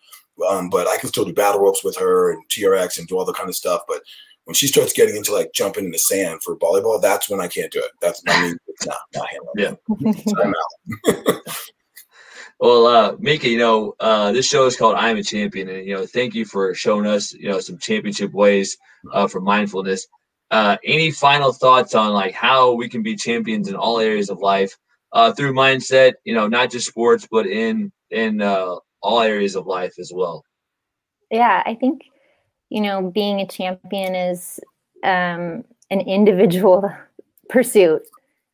[0.49, 3.25] Um, but I can still do battle ropes with her and TRX and do all
[3.25, 3.83] the kind of stuff.
[3.87, 4.03] But
[4.45, 7.49] when she starts getting into like jumping in the sand for volleyball, that's when I
[7.49, 7.91] can't do it.
[8.01, 9.79] That's I mean, it's not not handling.
[11.03, 11.35] Yeah.
[12.61, 15.95] well, uh, Micha, you know, uh, this show is called "I'm a Champion," and you
[15.95, 18.77] know, thank you for showing us, you know, some championship ways
[19.13, 20.07] uh, for mindfulness.
[20.51, 24.41] Uh, any final thoughts on like how we can be champions in all areas of
[24.41, 24.77] life
[25.13, 26.13] uh, through mindset?
[26.25, 30.45] You know, not just sports, but in in uh, all areas of life as well.
[31.31, 32.03] Yeah, I think
[32.71, 34.61] you know, being a champion is
[35.03, 36.91] um, an individual
[37.49, 38.03] pursuit.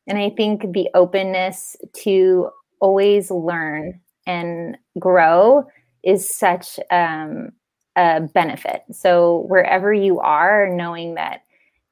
[0.07, 2.49] And I think the openness to
[2.79, 5.65] always learn and grow
[6.03, 7.51] is such um,
[7.95, 8.83] a benefit.
[8.91, 11.41] So, wherever you are, knowing that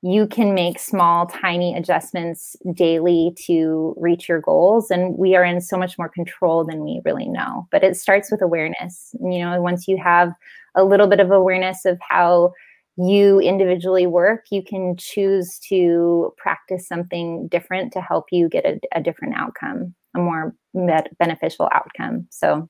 [0.01, 4.89] you can make small, tiny adjustments daily to reach your goals.
[4.89, 7.67] And we are in so much more control than we really know.
[7.69, 9.13] But it starts with awareness.
[9.21, 10.31] You know, once you have
[10.75, 12.53] a little bit of awareness of how
[12.95, 18.79] you individually work, you can choose to practice something different to help you get a,
[18.93, 22.25] a different outcome, a more med- beneficial outcome.
[22.29, 22.69] So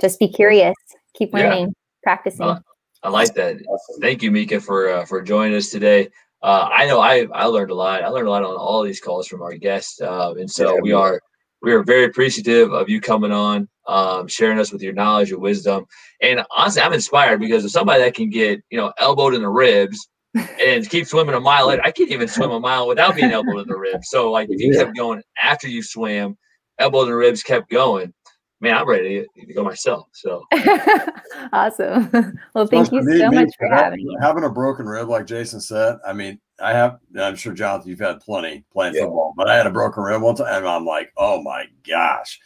[0.00, 0.74] just be curious,
[1.14, 1.72] keep learning, yeah.
[2.02, 2.46] practicing.
[2.46, 2.62] Well,
[3.08, 3.56] I like that.
[4.02, 6.08] Thank you, Micha, for uh, for joining us today.
[6.42, 8.04] Uh, I know I I learned a lot.
[8.04, 10.80] I learned a lot on all these calls from our guests, uh, and so yeah,
[10.82, 11.18] we are
[11.62, 15.40] we are very appreciative of you coming on, um, sharing us with your knowledge and
[15.40, 15.86] wisdom.
[16.20, 19.48] And honestly, I'm inspired because of somebody that can get, you know, elbowed in the
[19.48, 20.06] ribs
[20.62, 21.70] and keep swimming a mile.
[21.70, 24.10] I can't even swim a mile without being elbowed in the ribs.
[24.10, 24.84] So like if you yeah.
[24.84, 26.36] kept going after you swam,
[26.78, 28.12] elbows and ribs kept going.
[28.60, 30.08] Man, I'm ready to go myself.
[30.12, 30.44] So
[31.52, 32.10] awesome.
[32.54, 34.16] Well, thank you so much for having me.
[34.20, 38.00] Having a broken rib, like Jason said, I mean, I have, I'm sure, Jonathan, you've
[38.00, 39.02] had plenty playing yeah.
[39.02, 42.40] football, but I had a broken rib one time, and I'm like, oh my gosh.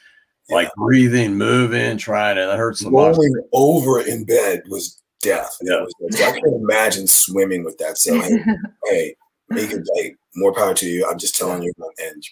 [0.51, 0.57] Yeah.
[0.57, 3.45] Like breathing, moving, trying to, that hurts so Rolling much.
[3.55, 5.57] over in bed was death.
[5.63, 5.81] Yeah.
[5.81, 7.97] Was, so I can't imagine swimming with that.
[7.97, 8.45] So, hey,
[8.85, 9.15] hey
[9.49, 11.07] make it like more power to you.
[11.09, 12.23] I'm just telling you, and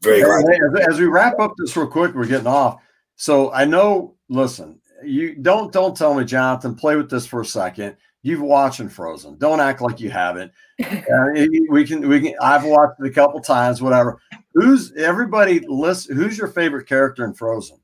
[0.00, 2.80] very hey, as, as we wrap up this real quick, we're getting off.
[3.16, 7.46] So I know, listen, you don't don't tell me, Jonathan, play with this for a
[7.46, 7.96] second.
[8.22, 9.38] You've watching Frozen.
[9.38, 10.52] Don't act like you haven't.
[10.78, 12.34] Uh, we can we can.
[12.42, 13.80] I've watched it a couple times.
[13.80, 14.20] Whatever.
[14.52, 15.60] Who's everybody?
[15.60, 16.10] List.
[16.10, 17.78] Who's your favorite character in Frozen?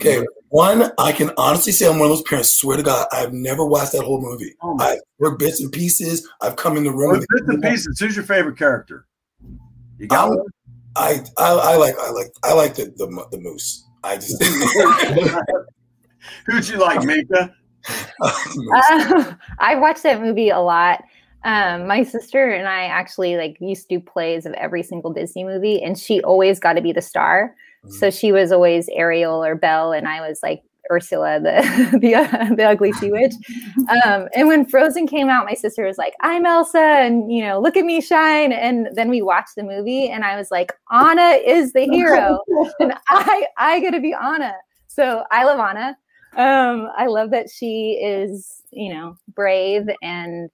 [0.00, 2.54] Okay, one I can honestly say I'm one of those parents.
[2.54, 4.54] Swear to God, I've never watched that whole movie.
[4.62, 6.28] Oh I've heard bits and pieces.
[6.42, 7.18] I've come in the room.
[7.18, 7.98] Bits and pieces.
[7.98, 9.06] Who's your favorite character?
[9.98, 10.46] You got one?
[10.94, 13.85] I, I I like I like I like the the, the moose.
[14.02, 14.42] I just
[16.46, 17.52] who'd you like, Micha?
[18.22, 21.02] uh, I watched that movie a lot.
[21.44, 25.44] Um, my sister and I actually like used to do plays of every single Disney
[25.44, 27.54] movie, and she always got to be the star.
[27.84, 27.94] Mm-hmm.
[27.94, 32.54] So she was always Ariel or Belle, and I was like Ursula, the the, uh,
[32.54, 33.34] the ugly sea witch.
[34.04, 37.60] Um, and when Frozen came out, my sister was like, "I'm Elsa," and you know,
[37.60, 38.52] look at me shine.
[38.52, 42.38] And then we watched the movie, and I was like, "Anna is the hero,
[42.80, 44.54] and I I get to be Anna."
[44.88, 45.96] So I love Anna.
[46.36, 50.50] Um, I love that she is, you know, brave and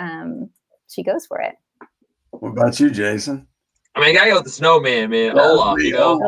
[0.00, 0.50] um,
[0.88, 1.54] she goes for it.
[2.30, 3.46] What about you, Jason?
[3.94, 5.38] I mean, I gotta go with the snowman, man.
[5.38, 6.18] Olaf, you know.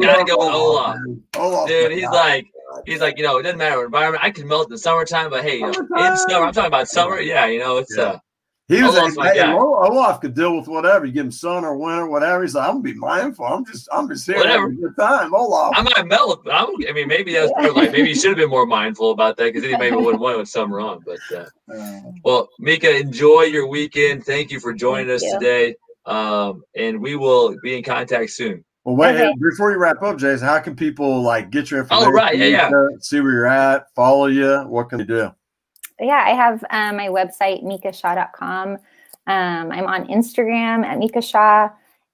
[0.00, 0.98] gotta go with Olaf.
[1.36, 1.68] Olaf.
[1.68, 2.46] Dude, he's like,
[2.86, 4.24] he's like, you know, it doesn't matter what environment.
[4.24, 6.88] I can melt in the summertime, but hey, you know, in summer, I'm talking about
[6.88, 7.20] summer.
[7.20, 8.04] Yeah, you know, it's yeah.
[8.04, 8.18] uh
[8.68, 11.06] he was Olaf's like, hey, Olaf could deal with whatever.
[11.06, 12.42] You give him sun or winter, whatever.
[12.42, 13.46] He's like, I'm gonna be mindful.
[13.46, 14.68] I'm just, I'm just here whatever.
[14.68, 15.34] having a good time.
[15.34, 15.72] Olaf.
[15.74, 18.50] I might melt, but I'm, I mean, maybe that's like maybe you should have been
[18.50, 21.00] more mindful about that because then he maybe wouldn't want with summer on.
[21.02, 24.26] But uh, uh, well, Micha, enjoy your weekend.
[24.26, 25.32] Thank you for joining us you.
[25.38, 25.74] today.
[26.04, 28.64] Um, and we will be in contact soon.
[28.88, 29.34] Well, wait, okay.
[29.38, 32.08] before you wrap up, Jason, how can people like get your information?
[32.08, 32.38] Oh, right.
[32.38, 32.70] Yeah, yeah.
[33.00, 34.60] See where you're at, follow you.
[34.60, 35.30] What can they do?
[36.00, 38.78] yeah, I have um, my website, michashaw.com.
[39.26, 41.68] Um, I'm on Instagram at Micha Shaw.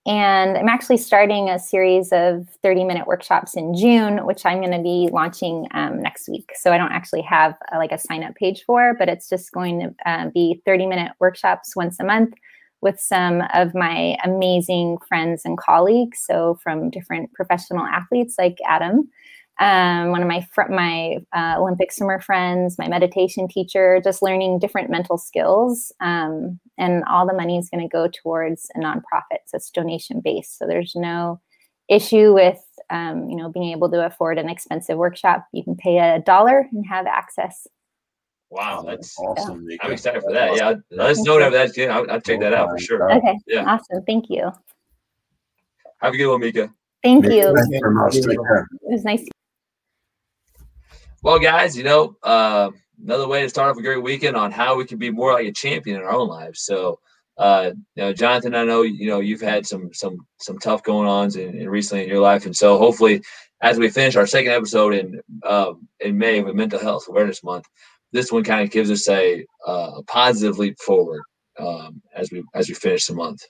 [0.07, 4.72] And I'm actually starting a series of 30 minute workshops in June, which I'm going
[4.72, 6.51] to be launching um, next week.
[6.57, 9.53] So I don't actually have a, like a sign up page for, but it's just
[9.53, 12.35] going to uh, be 30 minute workshops once a month
[12.85, 16.22] with some of my amazing friends and colleagues.
[16.24, 19.11] So from different professional athletes like Adam
[19.61, 24.59] um, one of my fr- my uh, Olympic swimmer friends, my meditation teacher, just learning
[24.59, 25.93] different mental skills.
[26.01, 30.20] Um, and all the money is going to go towards a nonprofit, so it's donation
[30.24, 30.59] based.
[30.59, 31.41] So there's no
[31.89, 32.61] issue with
[32.91, 35.47] um, you know being able to afford an expensive workshop.
[35.53, 37.68] You can pay a dollar and have access.
[38.55, 39.66] Wow, that's awesome.
[39.80, 40.57] I'm excited for that.
[40.57, 41.76] Yeah, let's know whatever that's.
[41.76, 43.12] Yeah, I'll, I'll check that out for sure.
[43.12, 44.05] Okay, yeah, awesome.
[44.07, 44.52] Thank you.
[46.00, 46.72] Have a good one, Micha.
[47.02, 47.52] Thank you.
[47.52, 48.14] Thank you very much.
[48.14, 48.68] Take care.
[48.82, 49.26] It was nice.
[51.24, 52.70] Well, guys, you know, uh,
[53.02, 55.48] another way to start off a great weekend on how we can be more like
[55.48, 56.61] a champion in our own lives.
[56.61, 57.00] So,
[57.36, 61.09] uh, you know, Jonathan, I know you know you've had some some some tough going
[61.09, 63.20] ons in, in recently in your life, and so hopefully,
[63.62, 67.66] as we finish our second episode in uh, in May with Mental Health Awareness Month,
[68.15, 71.23] this one kind of gives us a, uh, a positive leap forward
[71.59, 73.43] um, as we as we finish the month.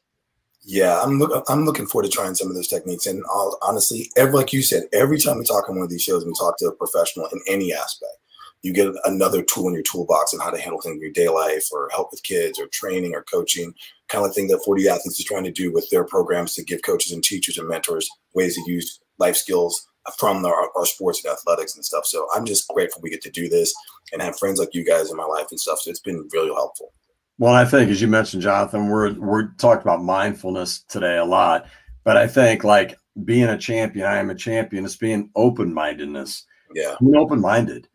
[0.65, 3.07] Yeah, I'm I'm looking forward to trying some of those techniques.
[3.07, 6.03] And I'll, honestly, every, like you said, every time we talk on one of these
[6.03, 8.17] shows, we talk to a professional in any aspect.
[8.63, 11.29] You get another tool in your toolbox on how to handle things in your day
[11.29, 13.75] life, or help with kids, or training, or coaching.
[14.09, 16.81] Kind of thing that 4D Athletes is trying to do with their programs to give
[16.81, 19.87] coaches and teachers and mentors ways to use life skills
[20.19, 22.07] from our, our sports and athletics and stuff.
[22.07, 23.75] So I'm just grateful we get to do this
[24.13, 25.81] and have friends like you guys in my life and stuff.
[25.81, 26.93] So it's been really helpful.
[27.39, 31.67] Well, I think as you mentioned, Jonathan, we're we're talked about mindfulness today a lot,
[32.05, 34.85] but I think like being a champion, I am a champion.
[34.85, 36.45] It's being open mindedness.
[36.75, 37.89] Yeah, being open minded,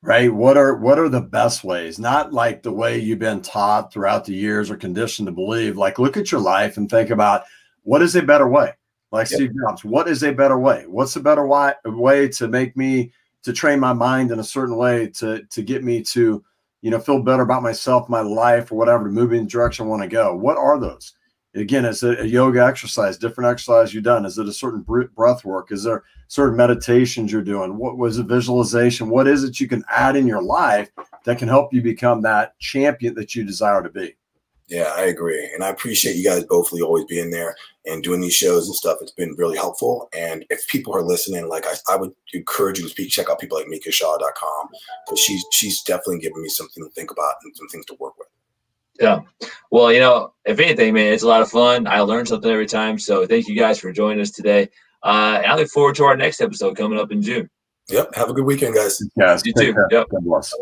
[0.00, 0.32] right?
[0.32, 1.98] What are what are the best ways?
[1.98, 5.76] Not like the way you've been taught throughout the years or conditioned to believe.
[5.76, 7.44] Like look at your life and think about
[7.82, 8.72] what is a better way.
[9.16, 10.84] Like Steve Jobs, what is a better way?
[10.86, 13.12] What's a better way, way to make me
[13.42, 16.44] to train my mind in a certain way to to get me to
[16.86, 19.86] you know, feel better about myself, my life, or whatever to move in the direction
[19.86, 20.36] I want to go.
[20.36, 21.14] What are those?
[21.54, 24.24] Again, is it a yoga exercise, different exercise you've done?
[24.24, 25.72] Is it a certain breath work?
[25.72, 27.76] Is there certain meditations you're doing?
[27.76, 29.08] What was it visualization?
[29.08, 30.90] What is it you can add in your life
[31.24, 34.14] that can help you become that champion that you desire to be?
[34.68, 35.50] Yeah, I agree.
[35.54, 37.56] And I appreciate you guys both always being there
[37.86, 38.98] and doing these shows and stuff.
[39.00, 40.08] It's been really helpful.
[40.16, 43.40] And if people are listening, like I, I would encourage you to speak, check out
[43.40, 44.68] people like michashaw.com
[45.06, 48.18] because she's she's definitely giving me something to think about and some things to work
[48.18, 48.28] with.
[49.00, 49.20] Yeah.
[49.70, 51.86] Well, you know, if anything, man, it's a lot of fun.
[51.86, 52.98] I learn something every time.
[52.98, 54.70] So thank you guys for joining us today.
[55.02, 57.50] Uh, I look forward to our next episode coming up in June.
[57.88, 58.14] Yep.
[58.14, 59.00] Have a good weekend, guys.
[59.16, 59.42] Yes.
[59.44, 59.74] You too.
[59.90, 60.08] Yep.
[60.10, 60.52] God bless.